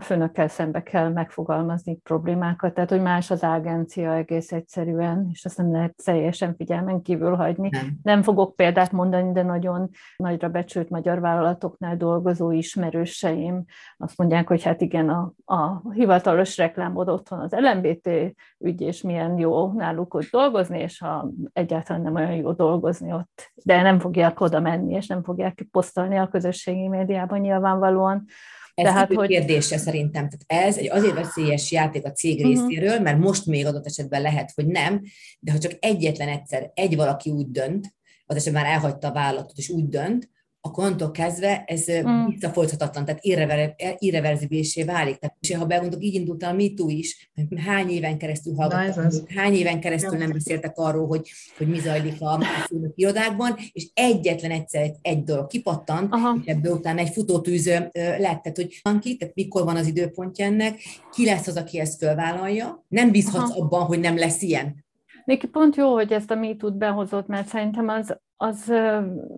[0.00, 5.72] főnökkel szembe kell megfogalmazni problémákat, tehát hogy más az agencia egész egyszerűen, és azt nem
[5.72, 7.68] lehet teljesen figyelmen kívül hagyni.
[7.68, 7.98] Nem.
[8.02, 13.64] nem fogok példát mondani, de nagyon nagyra becsült magyar vállalatoknál dolgozó ismerőseim
[13.96, 18.08] azt mondják, hogy hát igen, a, a hivatalos reklámod otthon az LMBT
[18.58, 23.52] ügy, és milyen jó náluk ott dolgozni, és ha egyáltalán nem olyan jó dolgozni ott,
[23.64, 28.24] de nem fogják oda menni, és nem fogják posztolni a közösségi médiában nyilvánvalóan,
[28.74, 29.28] ez Tehát, hogy...
[29.28, 30.28] kérdése szerintem.
[30.28, 32.68] Tehát ez egy azért veszélyes játék a cég uh-huh.
[32.68, 35.02] részéről, mert most még adott esetben lehet, hogy nem,
[35.40, 37.94] de ha csak egyetlen egyszer egy valaki úgy dönt,
[38.26, 40.30] az esetben már elhagyta a vállalatot, és úgy dönt,
[40.66, 42.26] akkor onnantól kezdve ez mm.
[42.26, 43.24] visszafolythatatlan, tehát
[43.98, 45.16] irreverzibilisé válik.
[45.16, 47.30] Tehát, és ha begondolok, így indult a MeToo is,
[47.66, 52.40] hány éven keresztül hallgattak, hány éven keresztül nem beszéltek arról, hogy, hogy mi zajlik a
[52.66, 56.38] főnök irodákban, és egyetlen egyszer egy, egy dolog kipattant, Aha.
[56.40, 60.44] és ebből utána egy futótűz lett, tehát hogy van ki, tehát mikor van az időpontja
[60.44, 60.78] ennek,
[61.12, 63.60] ki lesz az, aki ezt fölvállalja, nem bízhatsz Aha.
[63.60, 64.84] abban, hogy nem lesz ilyen.
[65.24, 68.72] Neki pont jó, hogy ezt a MeToo-t behozott, mert szerintem az, az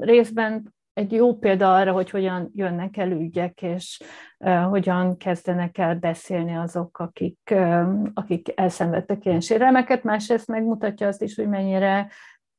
[0.00, 4.02] részben egy jó példa arra, hogy hogyan jönnek el ügyek, és
[4.38, 10.02] uh, hogyan kezdenek el beszélni azok, akik, uh, akik elszenvedtek ilyen sérelmeket.
[10.02, 12.10] Másrészt megmutatja azt is, hogy mennyire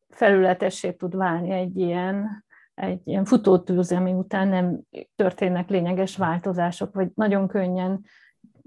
[0.09, 4.79] felületessé tud válni egy ilyen, egy ilyen futótűz, ami után nem
[5.15, 8.01] történnek lényeges változások, vagy nagyon könnyen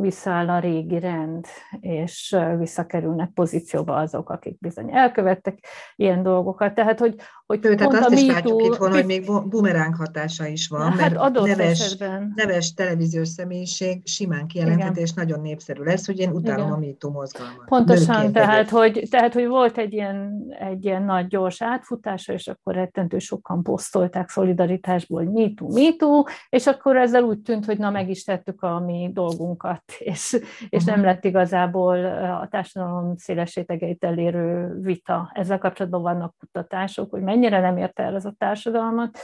[0.01, 1.47] visszaáll a régi rend,
[1.81, 5.59] és visszakerülnek pozícióba azok, akik bizony elkövettek
[5.97, 6.75] ilyen dolgokat.
[6.75, 7.15] Tehát, hogy,
[7.47, 10.97] hogy Ő, tehát azt is látjuk itt volna, hogy még bumeráng hatása is van, hát
[10.97, 12.33] mert adott neves, esetben.
[12.37, 16.73] neves televíziós személyiség simán kijelenthető, és nagyon népszerű lesz, hogy én utálom Igen.
[16.73, 17.65] a MeToo mozgalmat.
[17.65, 22.75] Pontosan, tehát hogy, tehát hogy volt egy ilyen, egy ilyen nagy gyors átfutása, és akkor
[22.75, 28.11] rettentő sokan posztolták szolidaritásból, hogy MeToo, MeToo, és akkor ezzel úgy tűnt, hogy na meg
[28.11, 32.05] is tettük a mi dolgunkat, és, és nem lett igazából
[32.41, 35.31] a társadalom széles rétegeit elérő vita.
[35.35, 39.19] Ezzel kapcsolatban vannak kutatások, hogy mennyire nem érte el ez a társadalmat,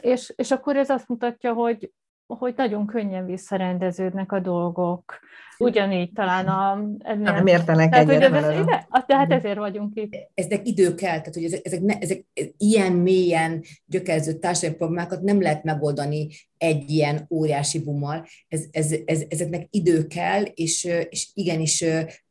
[0.00, 1.92] és, és akkor ez azt mutatja, hogy,
[2.26, 5.18] hogy nagyon könnyen visszarendeződnek a dolgok.
[5.58, 6.88] Ugyanígy talán a...
[6.98, 10.16] Ennél, nem értenek tehát, egyet ez, ez, ide, tehát ezért vagyunk itt.
[10.34, 12.24] Ezek idő kell, tehát hogy ezek, ezek, ne, ezek
[12.56, 18.26] ilyen mélyen gyökerző társadalmi problémákat nem lehet megoldani egy ilyen óriási bummal.
[18.48, 21.84] Ez, ez, ez, ezeknek idő kell, és, és igenis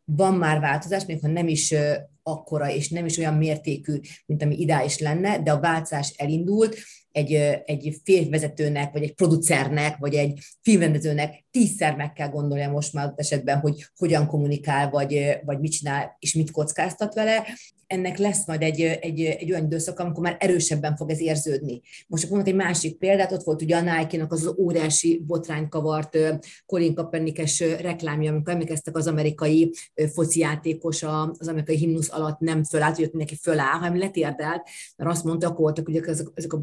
[0.06, 1.76] van már változás, még ha nem is
[2.24, 6.76] akkora és nem is olyan mértékű, mint ami ideális lenne, de a változás elindult,
[7.14, 7.34] egy,
[7.66, 13.60] egy férvezetőnek, vagy egy producernek, vagy egy filmrendezőnek tízszer meg kell gondolnia most már esetben,
[13.60, 17.44] hogy hogyan kommunikál, vagy, vagy mit csinál, és mit kockáztat vele.
[17.88, 21.82] Ennek lesz majd egy, egy, egy olyan időszak, amikor már erősebben fog ez érződni.
[22.08, 26.18] Most mondok egy másik példát, ott volt ugye a Nike-nak az, az óriási botránykavart
[26.66, 29.72] Colin Kaepernickes reklámja, amikor emlékeztek az amerikai
[30.14, 35.10] foci játékos az amerikai himnusz alatt nem fölállt, hogy ott mindenki föláll, hanem letérdelt, mert
[35.10, 36.58] azt mondta, akkor voltak ugye ezek, ezek a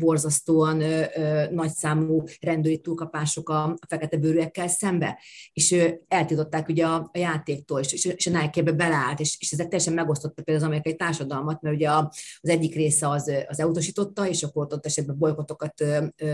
[0.45, 5.18] borzasztóan ö, ö, nagyszámú rendőri túlkapások a, a fekete bőrűekkel szembe,
[5.53, 9.68] és ö, eltiltották ugye a, a játéktól, és, és a Nike-be beleállt, és, és ezek
[9.68, 14.28] teljesen megosztottak például az amerikai társadalmat, mert ugye a, az egyik része az, az elutasította,
[14.28, 15.84] és akkor ott esetben bolykotokat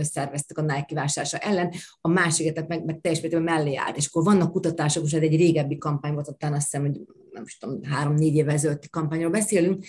[0.00, 4.24] szerveztek a Nike vásárlása ellen, a másiket meg, meg teljes mértékben mellé állt, és akkor
[4.24, 7.00] vannak kutatások, most ez egy régebbi kampány volt, ott azt hiszem, hogy
[7.32, 9.84] nem is tudom, három-négy évvel ezelőtti kampányról beszélünk,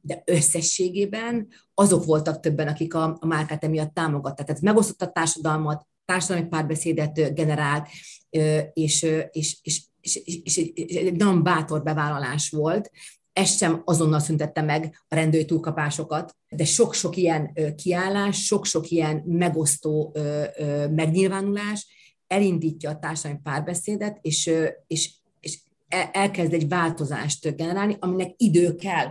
[0.00, 4.46] de összességében azok voltak többen, akik a, a márkát emiatt támogatták.
[4.46, 7.88] Tehát megosztott a társadalmat, társadalmi párbeszédet generált,
[8.72, 12.90] és, és, és, és, és, és egy nagyon bátor bevállalás volt,
[13.32, 20.16] ez sem azonnal szüntette meg a rendőri túlkapásokat, de sok-sok ilyen kiállás, sok-sok ilyen megosztó
[20.90, 21.86] megnyilvánulás
[22.26, 24.50] elindítja a társadalmi párbeszédet, és,
[24.86, 25.58] és, és
[26.12, 29.06] elkezd egy változást generálni, aminek idő kell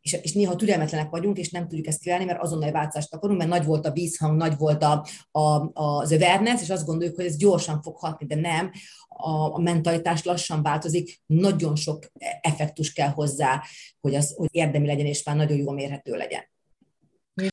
[0.00, 3.50] és, és néha türelmetlenek vagyunk, és nem tudjuk ezt kívánni, mert azonnal változást akarunk, mert
[3.50, 7.36] nagy volt a vízhang, nagy volt a, a, az awareness, és azt gondoljuk, hogy ez
[7.36, 8.70] gyorsan fog hatni, de nem.
[9.08, 12.06] A, a mentalitás lassan változik, nagyon sok
[12.40, 13.62] effektus kell hozzá,
[14.00, 16.48] hogy az hogy érdemi legyen, és már nagyon jól mérhető legyen.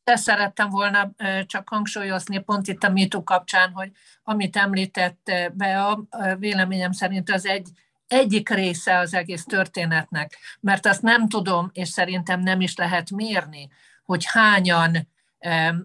[0.03, 1.13] Ezt szerettem volna
[1.45, 3.91] csak hangsúlyozni pont itt a MeToo kapcsán, hogy
[4.23, 6.07] amit említett be, a
[6.39, 7.69] véleményem szerint az egy
[8.07, 13.69] egyik része az egész történetnek, mert azt nem tudom, és szerintem nem is lehet mérni,
[14.05, 15.07] hogy hányan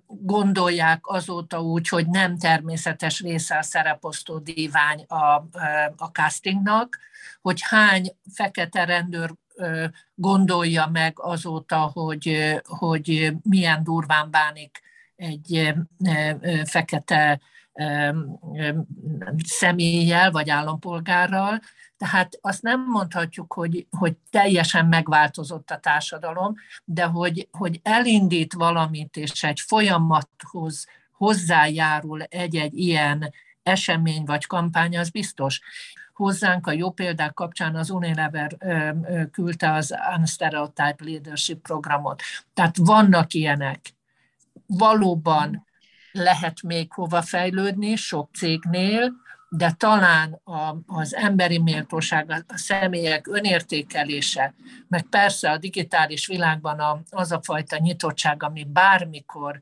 [0.07, 5.35] gondolják azóta úgy, hogy nem természetes része a szereposztó dívány a,
[5.97, 6.99] a castingnak,
[7.43, 9.35] hogy hány fekete rendőr
[10.14, 14.81] gondolja meg azóta, hogy, hogy milyen durván bánik
[15.16, 15.75] egy
[16.64, 17.41] fekete
[19.45, 21.61] személlyel vagy állampolgárral,
[22.03, 29.17] tehát azt nem mondhatjuk, hogy, hogy teljesen megváltozott a társadalom, de hogy, hogy elindít valamit,
[29.17, 33.33] és egy folyamathoz hozzájárul egy-egy ilyen
[33.63, 35.61] esemény vagy kampány, az biztos.
[36.13, 38.57] Hozzánk a jó példák kapcsán az Unilever
[39.31, 42.23] küldte az Unstereotype Leadership programot.
[42.55, 43.81] Tehát vannak ilyenek.
[44.67, 45.67] Valóban
[46.13, 49.13] lehet még hova fejlődni sok cégnél,
[49.55, 54.55] de talán a, az emberi méltóság, a személyek önértékelése,
[54.89, 59.61] meg persze a digitális világban a, az a fajta nyitottság, ami bármikor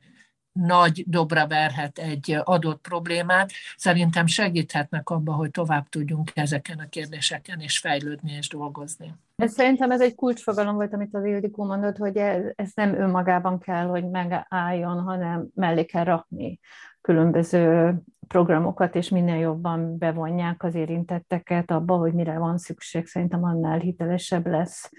[0.51, 7.59] nagy dobra verhet egy adott problémát, szerintem segíthetnek abba, hogy tovább tudjunk ezeken a kérdéseken
[7.59, 9.13] és fejlődni és dolgozni.
[9.35, 13.59] Ez szerintem ez egy kulcsfogalom volt, amit az Ildikó mondott, hogy ez, ez nem önmagában
[13.59, 16.59] kell, hogy megálljon, hanem mellé kell rakni
[17.01, 17.95] különböző
[18.27, 24.47] programokat, és minél jobban bevonják az érintetteket abba, hogy mire van szükség, szerintem annál hitelesebb
[24.47, 24.91] lesz.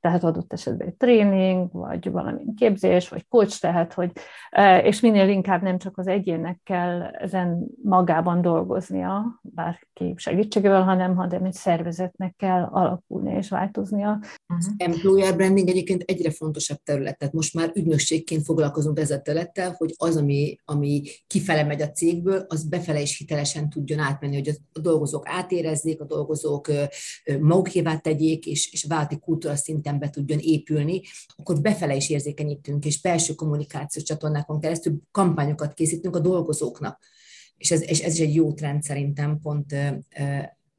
[0.00, 4.12] Tehát adott esetben egy tréning, vagy valami képzés, vagy coach, tehát, hogy,
[4.50, 11.16] e, és minél inkább nem csak az egyének kell ezen magában dolgoznia, bárki segítségével, hanem,
[11.16, 14.18] hanem egy szervezetnek kell alakulni és változnia.
[14.50, 14.74] Uh-huh.
[14.76, 19.94] Employer branding egyébként egyre fontosabb terület, tehát most már ügynökségként foglalkozunk ezzel a területtel, hogy
[19.96, 24.80] az, ami, ami kifele megy a cégből, az befele is hitelesen tudjon átmenni, hogy a
[24.80, 26.70] dolgozók átérezzék, a dolgozók
[27.40, 31.02] magukévá tegyék, és, és válti kultúra szinten be tudjon épülni,
[31.36, 37.02] akkor befele is érzékenyítünk, és belső kommunikációs csatornákon keresztül kampányokat készítünk a dolgozóknak.
[37.56, 39.72] És ez, és ez is egy jó trend szerintem pont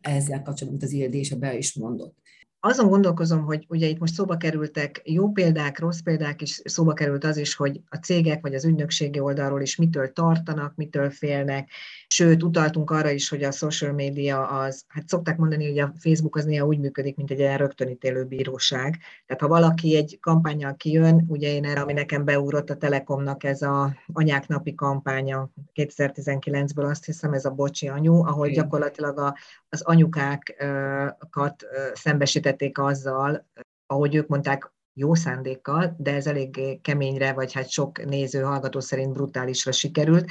[0.02, 2.21] ezzel kapcsolatban, amit az Ildi és a Bea is mondott
[2.64, 7.24] azon gondolkozom, hogy ugye itt most szóba kerültek jó példák, rossz példák, és szóba került
[7.24, 11.70] az is, hogy a cégek vagy az ügynökségi oldalról is mitől tartanak, mitől félnek,
[12.12, 16.36] sőt, utaltunk arra is, hogy a social media az, hát szokták mondani, hogy a Facebook
[16.36, 18.98] az néha úgy működik, mint egy ilyen rögtönítélő bíróság.
[19.26, 23.62] Tehát ha valaki egy kampányal kijön, ugye én erre, ami nekem beugrott a Telekomnak ez
[23.62, 29.38] a anyák napi kampánya 2019-ből, azt hiszem, ez a Bocsi anyu, ahol gyakorlatilag a,
[29.70, 33.46] az anyukákat szembesítették azzal,
[33.86, 39.14] ahogy ők mondták, jó szándékkal, de ez eléggé keményre, vagy hát sok néző, hallgató szerint
[39.14, 40.26] brutálisra sikerült,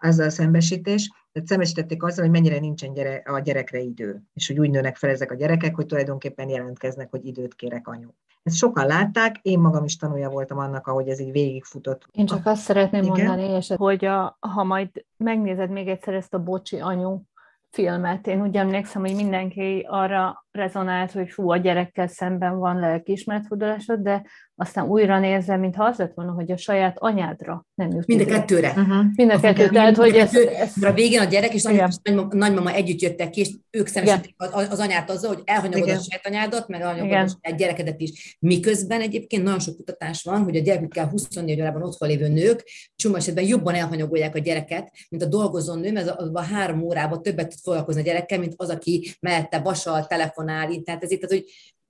[0.00, 4.58] azzal a szembesítés, tehát szembesítették azzal, hogy mennyire nincsen gyere, a gyerekre idő, és hogy
[4.58, 8.08] úgy nőnek fel ezek a gyerekek, hogy tulajdonképpen jelentkeznek, hogy időt kérek anyu.
[8.42, 12.06] Ezt sokan látták, én magam is tanulja voltam annak, ahogy ez így végigfutott.
[12.12, 13.26] Én csak azt szeretném Igen?
[13.26, 17.20] mondani, és hogy a, ha majd megnézed még egyszer ezt a Bocsi anyu
[17.70, 18.26] filmet.
[18.26, 24.22] Én úgy emlékszem, hogy mindenki arra rezonált, hogy fú, a gyerekkel szemben van lelkiismeretfordulásod, de
[24.56, 28.06] aztán újra nézve, mintha az lett volna, hogy a saját anyádra nem jut.
[28.06, 28.68] Mind a kettőre.
[28.68, 29.04] Uh-huh.
[29.14, 29.68] Mind a kettő.
[29.68, 30.82] Tehát, hogy ez, ez...
[30.82, 31.88] A végén a gyerek és a
[32.30, 36.26] nagymama együtt jöttek ki, és ők szemesítik az, az anyát azzal, hogy elhanyagod a saját
[36.26, 38.36] anyádat, meg elhanyagod a saját gyerekedet is.
[38.40, 42.64] Miközben egyébként nagyon sok kutatás van, hogy a gyerekükkel 24 órában otthon lévő nők
[42.96, 47.22] csomó esetben jobban elhanyagolják a gyereket, mint a dolgozó nő, mert az a három órában
[47.22, 50.06] többet tud foglalkozni a gyerekkel, mint az, aki mellette vasal,
[50.44, 51.44] telefonál, tehát ez itt az, hogy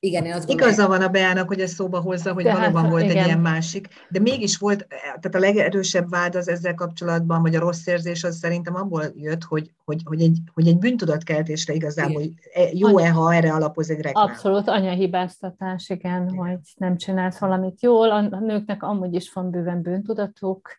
[0.05, 0.73] igen, én azt gondolom.
[0.73, 3.17] Igaza van a Beának, hogy ez szóba hozza, hogy Tehát, valóban volt igen.
[3.17, 7.61] egy ilyen másik, de mégis volt, tehát a legerősebb vád az ezzel kapcsolatban, vagy a
[7.61, 12.33] rossz érzés az szerintem abból jött, hogy, hogy, hogy, egy, hogy egy bűntudatkeltésre igazából hogy
[12.53, 14.25] e, jó-e, ha erre alapoz egy reklám.
[14.25, 19.83] Abszolút, anyahibáztatás, igen, igen, hogy nem csinálsz valamit jól, a nőknek amúgy is van bőven
[19.83, 20.77] bűntudatuk,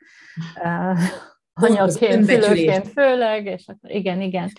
[1.53, 4.51] anyaként, szülőként főleg, és igen, igen.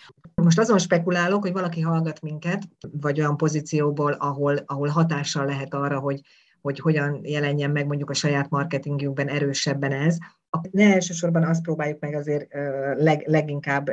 [0.45, 2.63] Most azon spekulálok, hogy valaki hallgat minket,
[3.01, 6.21] vagy olyan pozícióból, ahol, ahol hatással lehet arra, hogy,
[6.61, 10.19] hogy hogyan jelenjen meg mondjuk a saját marketingünkben erősebben ez,
[10.71, 12.53] ne elsősorban azt próbáljuk meg azért
[12.97, 13.91] leg, leginkább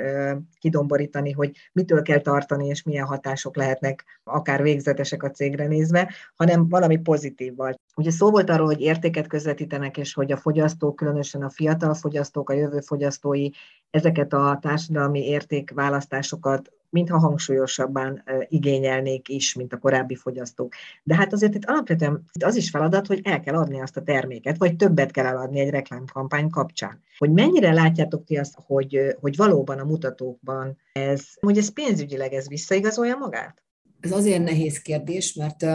[0.59, 6.70] kidomborítani, hogy mitől kell tartani, és milyen hatások lehetnek akár végzetesek a cégre nézve, hanem
[6.70, 7.80] valami pozitívval.
[7.95, 12.49] Ugye szó volt arról, hogy értéket közvetítenek, és hogy a fogyasztók, különösen a fiatal fogyasztók,
[12.49, 13.49] a jövő fogyasztói
[13.89, 20.74] ezeket a társadalmi értékválasztásokat mintha hangsúlyosabban igényelnék is, mint a korábbi fogyasztók.
[21.04, 24.58] De hát azért itt alapvetően az is feladat, hogy el kell adni azt a terméket,
[24.58, 27.02] vagy többet kell eladni egy reklámkampány kapcsán.
[27.18, 32.48] Hogy mennyire látjátok ti azt, hogy, hogy valóban a mutatókban ez, hogy ez pénzügyileg ez
[32.48, 33.64] visszaigazolja magát?
[34.00, 35.66] Ez azért nehéz kérdés, mert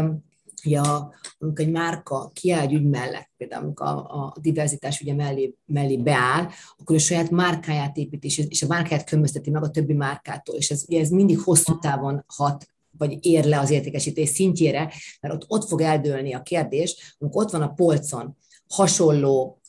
[0.63, 5.55] ja, amikor egy márka kiáll egy ügy mellett, például amikor a, a diverzitás ugye mellé,
[5.65, 10.57] mellé beáll, akkor a saját márkáját építi, és a márkáját kömmözteti meg a többi márkától,
[10.57, 12.67] és ez, ugye ez mindig hosszú távon hat
[12.99, 17.51] vagy ér le az értékesítés szintjére, mert ott, ott fog eldőlni a kérdés, amikor ott
[17.51, 18.37] van a polcon
[18.69, 19.61] hasonló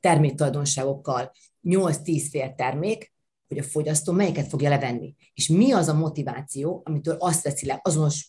[0.00, 1.32] terméktulajdonságokkal
[1.64, 3.12] 8-10 fél termék,
[3.48, 5.14] hogy a fogyasztó melyiket fogja levenni.
[5.34, 8.28] És mi az a motiváció, amitől azt veszi le azonos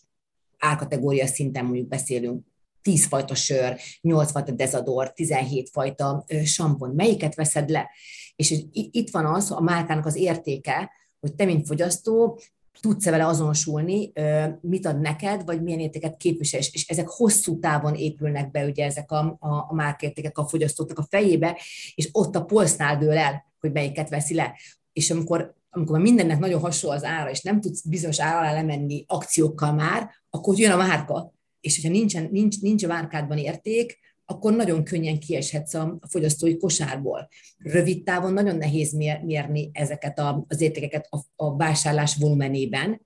[0.60, 2.44] árkategória szinten mondjuk beszélünk,
[2.82, 7.90] 10 fajta sör, 8 fajta dezador, 17 fajta sampon, melyiket veszed le?
[8.36, 10.90] És itt van az, a márkának az értéke,
[11.20, 12.40] hogy te, mint fogyasztó,
[12.80, 14.12] tudsz-e vele azonosulni,
[14.60, 19.10] mit ad neked, vagy milyen értéket képvisel, és ezek hosszú távon épülnek be, ugye ezek
[19.10, 21.60] a, a, a márkértékek a fogyasztóknak a fejébe,
[21.94, 24.54] és ott a polsznál dől el, hogy melyiket veszi le.
[24.92, 28.52] És amikor amikor már mindennek nagyon hasonló az ára, és nem tudsz bizonyos ára alá
[28.52, 33.98] lemenni akciókkal már, akkor jön a márka, és hogyha nincsen, nincs, nincs a márkádban érték,
[34.24, 37.28] akkor nagyon könnyen kieshetsz a fogyasztói kosárból.
[37.58, 38.92] Rövid távon nagyon nehéz
[39.22, 43.00] mérni ezeket a, az értékeket a, a vásárlás volumenében,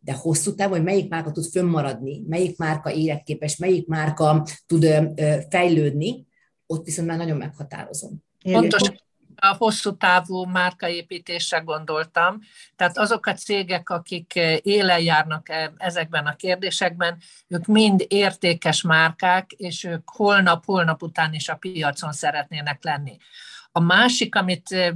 [0.00, 4.86] de hosszú távon, hogy melyik márka tud fönnmaradni, melyik márka életképes, melyik márka tud
[5.50, 6.26] fejlődni,
[6.66, 8.22] ott viszont már nagyon meghatározom.
[8.42, 8.90] Pontos,
[9.44, 12.40] a hosszú távú márkaépítésre gondoltam.
[12.76, 17.18] Tehát azok a cégek, akik élen járnak e, ezekben a kérdésekben,
[17.48, 23.16] ők mind értékes márkák, és ők holnap-holnap után is a piacon szeretnének lenni.
[23.72, 24.94] A másik, amit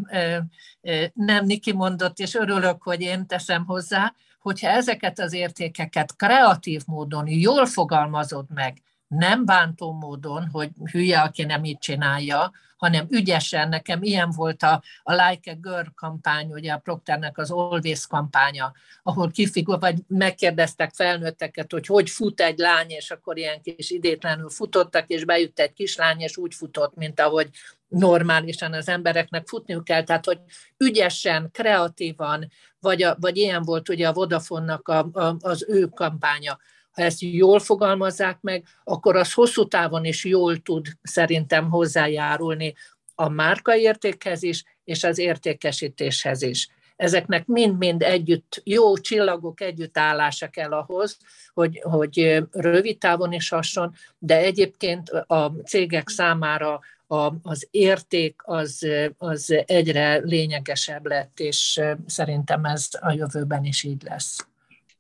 [1.13, 7.29] nem Niki mondott, és örülök, hogy én teszem hozzá, hogyha ezeket az értékeket kreatív módon
[7.29, 13.69] jól fogalmazod meg, nem bántó módon, hogy hülye, aki nem így csinálja, hanem ügyesen.
[13.69, 18.73] Nekem ilyen volt a, a Like a Girl kampány, ugye a Procternek az Always kampánya,
[19.03, 24.51] ahol kifigul, vagy megkérdeztek felnőtteket, hogy hogy fut egy lány, és akkor ilyen kis idétlenül
[24.51, 27.49] futottak, és bejött egy kislány, és úgy futott, mint ahogy
[27.89, 30.41] normálisan az embereknek futniuk kell, tehát hogy
[30.77, 32.49] ügyesen, kreatívan,
[32.81, 36.59] vagy, a, vagy ilyen volt ugye a Vodafone-nak a, a, az ő kampánya
[36.99, 42.75] ha ezt jól fogalmazzák meg, akkor az hosszú távon is jól tud szerintem hozzájárulni
[43.15, 46.69] a márkaértékhez is, és az értékesítéshez is.
[46.97, 51.19] Ezeknek mind-mind együtt, jó csillagok együttállása kell ahhoz,
[51.55, 58.87] hogy, hogy rövid távon is hasson, de egyébként a cégek számára a, az érték az,
[59.19, 64.48] az egyre lényegesebb lett, és szerintem ez a jövőben is így lesz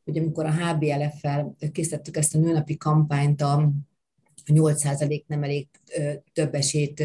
[0.09, 3.71] hogy amikor a HBLF-fel készítettük ezt a nőnapi kampányt, a
[4.47, 5.69] 8% nem elég
[6.33, 7.01] több esélyt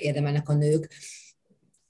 [0.00, 0.92] érdemelnek a nők,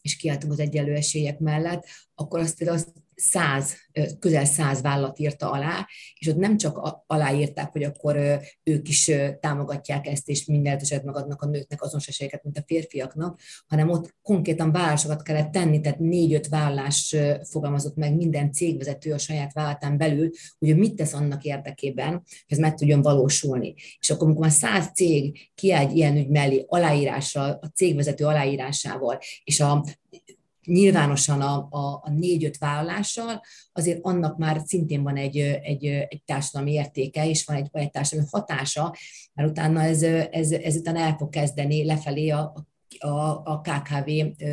[0.02, 1.84] és kiálltunk az egyenlő esélyek mellett,
[2.14, 3.76] akkor azt, azt száz,
[4.18, 5.88] közel száz vállalat írta alá,
[6.18, 9.10] és ott nem csak aláírták, hogy akkor ők is
[9.40, 14.14] támogatják ezt, és minden esetben megadnak a nőknek azonos esélyeket, mint a férfiaknak, hanem ott
[14.22, 20.30] konkrétan vállalásokat kellett tenni, tehát négy-öt vállás fogalmazott meg minden cégvezető a saját vállalatán belül,
[20.58, 23.74] hogy mit tesz annak érdekében, hogy ez meg tudjon valósulni.
[23.98, 29.60] És akkor, amikor már száz cég kiáll ilyen ügy mellé aláírással, a cégvezető aláírásával, és
[29.60, 29.84] a
[30.66, 33.42] nyilvánosan a, a, a négy-öt vállalással,
[33.72, 38.30] azért annak már szintén van egy, egy, egy társadalmi értéke, és van egy, egy társadalmi
[38.32, 38.94] hatása,
[39.34, 42.66] mert utána ez, ez, ez utána el fog kezdeni lefelé a,
[42.98, 44.10] a, a KKV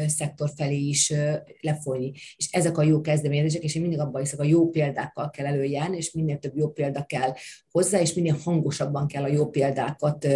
[0.07, 1.13] szektor felé is
[1.61, 2.11] lefolyni.
[2.35, 5.97] És ezek a jó kezdeményezések, és én mindig abban hiszek, a jó példákkal kell előjárni,
[5.97, 7.33] és minél több jó példa kell
[7.71, 10.27] hozzá, és minél hangosabban kell a jó példákat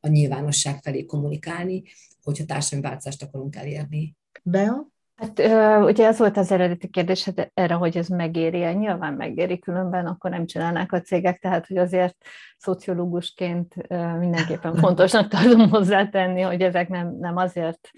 [0.00, 1.82] a nyilvánosság felé kommunikálni,
[2.22, 4.18] hogyha társadalmi változást akarunk elérni.
[4.42, 4.88] Bea?
[5.20, 5.38] Hát
[5.84, 8.72] ugye ez volt az eredeti kérdés hát erre, hogy ez megéri -e.
[8.72, 12.16] Nyilván megéri, különben akkor nem csinálnák a cégek, tehát hogy azért
[12.58, 13.74] szociológusként
[14.18, 17.90] mindenképpen fontosnak tudom hozzátenni, hogy ezek nem, nem azért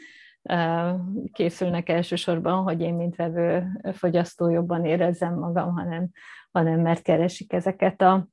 [1.32, 6.08] készülnek elsősorban, hogy én, mint vevő fogyasztó jobban érezzem magam, hanem,
[6.50, 8.26] hanem mert keresik ezeket a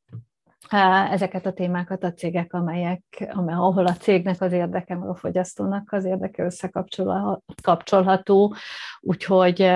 [1.12, 5.92] ezeket a témákat a cégek, amelyek, amely, ahol a cégnek az érdeke, meg a fogyasztónak
[5.92, 8.56] az érdeke összekapcsolható.
[9.00, 9.72] Úgyhogy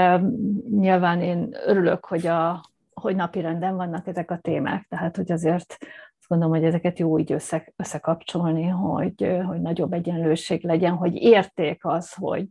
[0.69, 5.77] nyilván én örülök, hogy, a, hogy napi renden vannak ezek a témák, tehát hogy azért
[6.19, 11.85] azt gondolom, hogy ezeket jó így össze, összekapcsolni, hogy, hogy nagyobb egyenlőség legyen, hogy érték
[11.85, 12.49] az, hogy,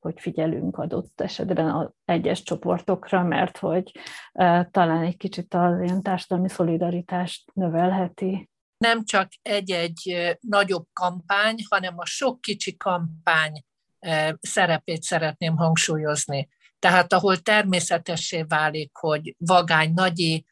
[0.00, 3.92] hogy figyelünk adott esetben az egyes csoportokra, mert hogy
[4.70, 8.50] talán egy kicsit az ilyen társadalmi szolidaritást növelheti.
[8.78, 13.62] Nem csak egy-egy nagyobb kampány, hanem a sok kicsi kampány
[14.40, 16.48] szerepét szeretném hangsúlyozni.
[16.78, 20.44] Tehát ahol természetessé válik, hogy vagány nagyi,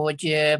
[0.00, 0.52] hogy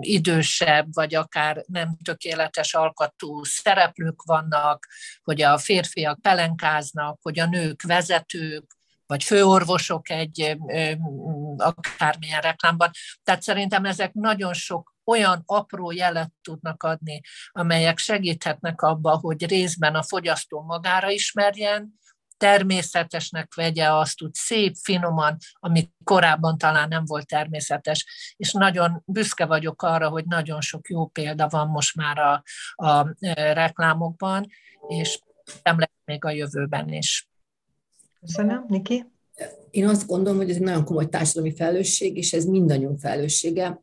[0.00, 4.86] idősebb, vagy akár nem tökéletes alkatú szereplők vannak,
[5.22, 8.76] hogy a férfiak pelenkáznak, hogy a nők vezetők,
[9.06, 10.56] vagy főorvosok egy
[11.56, 12.90] akármilyen reklámban.
[13.22, 17.20] Tehát szerintem ezek nagyon sok olyan apró jelet tudnak adni,
[17.50, 21.98] amelyek segíthetnek abba, hogy részben a fogyasztó magára ismerjen,
[22.38, 28.06] természetesnek vegye azt úgy szép, finoman, ami korábban talán nem volt természetes.
[28.36, 32.42] És nagyon büszke vagyok arra, hogy nagyon sok jó példa van most már a,
[32.74, 34.46] a e, reklámokban,
[34.88, 35.20] és
[35.62, 37.28] nem lesz még a jövőben is.
[38.20, 38.64] Köszönöm.
[38.68, 39.04] Niki?
[39.70, 43.80] Én azt gondolom, hogy ez egy nagyon komoly társadalmi felelősség, és ez mindannyiunk felelőssége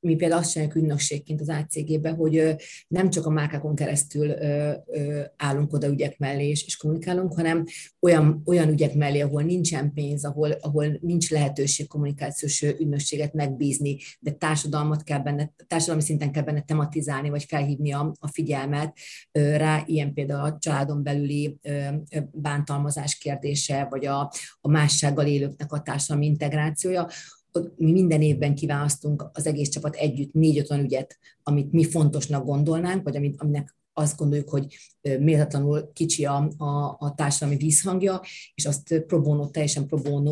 [0.00, 2.56] mi például azt csináljuk ügynökségként az ACG-be, hogy
[2.88, 4.34] nem csak a márkákon keresztül
[5.36, 7.64] állunk oda ügyek mellé és, kommunikálunk, hanem
[8.00, 14.30] olyan, olyan ügyek mellé, ahol nincsen pénz, ahol, ahol nincs lehetőség kommunikációs ügynökséget megbízni, de
[14.30, 18.98] társadalmat kell benne, társadalmi szinten kell benne tematizálni, vagy felhívni a, a figyelmet
[19.32, 21.58] rá, ilyen például a családon belüli
[22.32, 27.08] bántalmazás kérdése, vagy a, a mássággal élőknek a társadalmi integrációja,
[27.76, 33.02] mi minden évben kiválasztunk az egész csapat együtt négy-öt olyan ügyet, amit mi fontosnak gondolnánk,
[33.02, 34.76] vagy amit, aminek azt gondoljuk, hogy
[35.18, 38.20] méltatlanul kicsi a, a, a társadalmi vízhangja,
[38.54, 40.22] és azt pro teljesen pro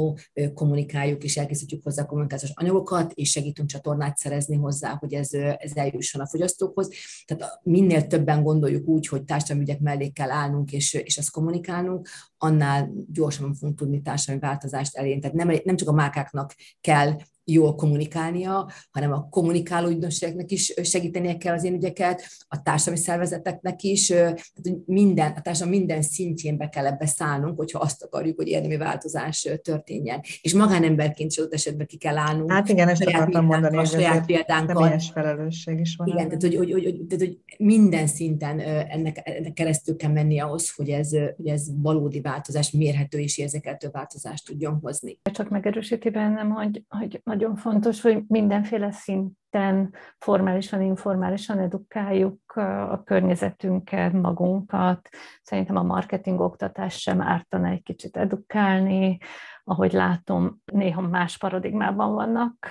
[0.54, 6.20] kommunikáljuk, és elkészítjük hozzá kommunikációs anyagokat, és segítünk csatornát szerezni hozzá, hogy ez, ez eljusson
[6.20, 6.90] a fogyasztókhoz.
[7.24, 12.08] Tehát minél többen gondoljuk úgy, hogy társadalmi ügyek mellé kell állnunk, és, és azt kommunikálnunk,
[12.38, 15.20] annál gyorsabban fogunk tudni társadalmi változást elérni.
[15.20, 21.36] Tehát nem, nem csak a márkáknak kell jól kommunikálnia, hanem a kommunikáló ügynökségeknek is segítenie
[21.36, 26.68] kell az én ügyeket, a társadalmi szervezeteknek is, tehát minden, a társadalom minden szintjén be
[26.68, 30.20] kell ebbe szállnunk, hogyha azt akarjuk, hogy érdemi változás történjen.
[30.40, 32.52] És magánemberként is adott esetben ki kell állnunk.
[32.52, 34.98] Hát igen, ezt akartam mondani, hogy saját példánkkal.
[34.98, 36.06] Felelősség is van.
[36.06, 40.40] Igen, tehát hogy, hogy, hogy, hogy, tehát, hogy minden szinten ennek, ennek keresztül kell menni
[40.40, 45.18] ahhoz, hogy ez, hogy ez valódi változás, mérhető és érzékeltő változást tudjon hozni.
[45.22, 52.52] Csak megerősíti bennem, hogy, hogy nagyon fontos, hogy mindenféle szinten formálisan, informálisan edukáljuk
[52.90, 55.08] a környezetünket, magunkat.
[55.42, 59.18] Szerintem a marketing oktatás sem ártana egy kicsit edukálni,
[59.64, 62.68] ahogy látom, néha más paradigmában vannak,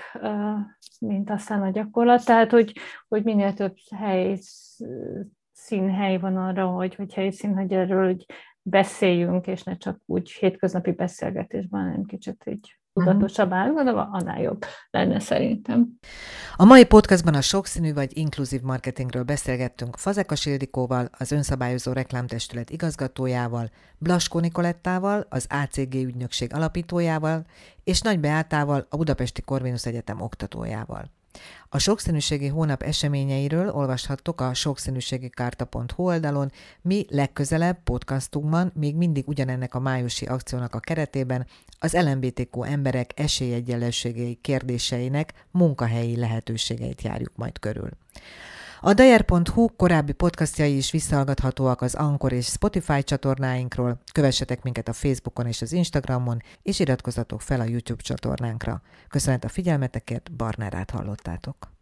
[0.99, 2.25] mint aztán a gyakorlat.
[2.25, 2.73] Tehát, hogy,
[3.07, 4.39] hogy minél több hely,
[5.51, 8.25] színhely van arra, hogy, hogy helyszín, hogy erről hogy
[8.61, 15.19] beszéljünk, és ne csak úgy hétköznapi beszélgetésben, hanem kicsit így tudatosabb állapotban, annál jobb lenne
[15.19, 15.87] szerintem.
[16.55, 23.69] A mai podcastban a sokszínű vagy inkluzív marketingről beszélgettünk Fazekas Ildikóval, az Önszabályozó Reklámtestület igazgatójával,
[23.97, 27.45] Blaskó Nikolettával, az ACG ügynökség alapítójával,
[27.83, 31.11] és Nagy Beátával, a Budapesti Korvinusz Egyetem oktatójával.
[31.69, 39.79] A sokszínűségi hónap eseményeiről olvashattok a sokszínűségikárta.hu oldalon, mi legközelebb podcastunkban még mindig ugyanennek a
[39.79, 41.47] májusi akciónak a keretében
[41.79, 47.89] az LMBTQ emberek esélyegyenlőségei kérdéseinek munkahelyi lehetőségeit járjuk majd körül.
[48.81, 55.47] A Dayer.hu korábbi podcastjai is visszahallgathatóak az Anchor és Spotify csatornáinkról, kövessetek minket a Facebookon
[55.47, 58.81] és az Instagramon, és iratkozzatok fel a YouTube csatornánkra.
[59.07, 61.74] Köszönet a figyelmetekért, Barnárát hallottátok.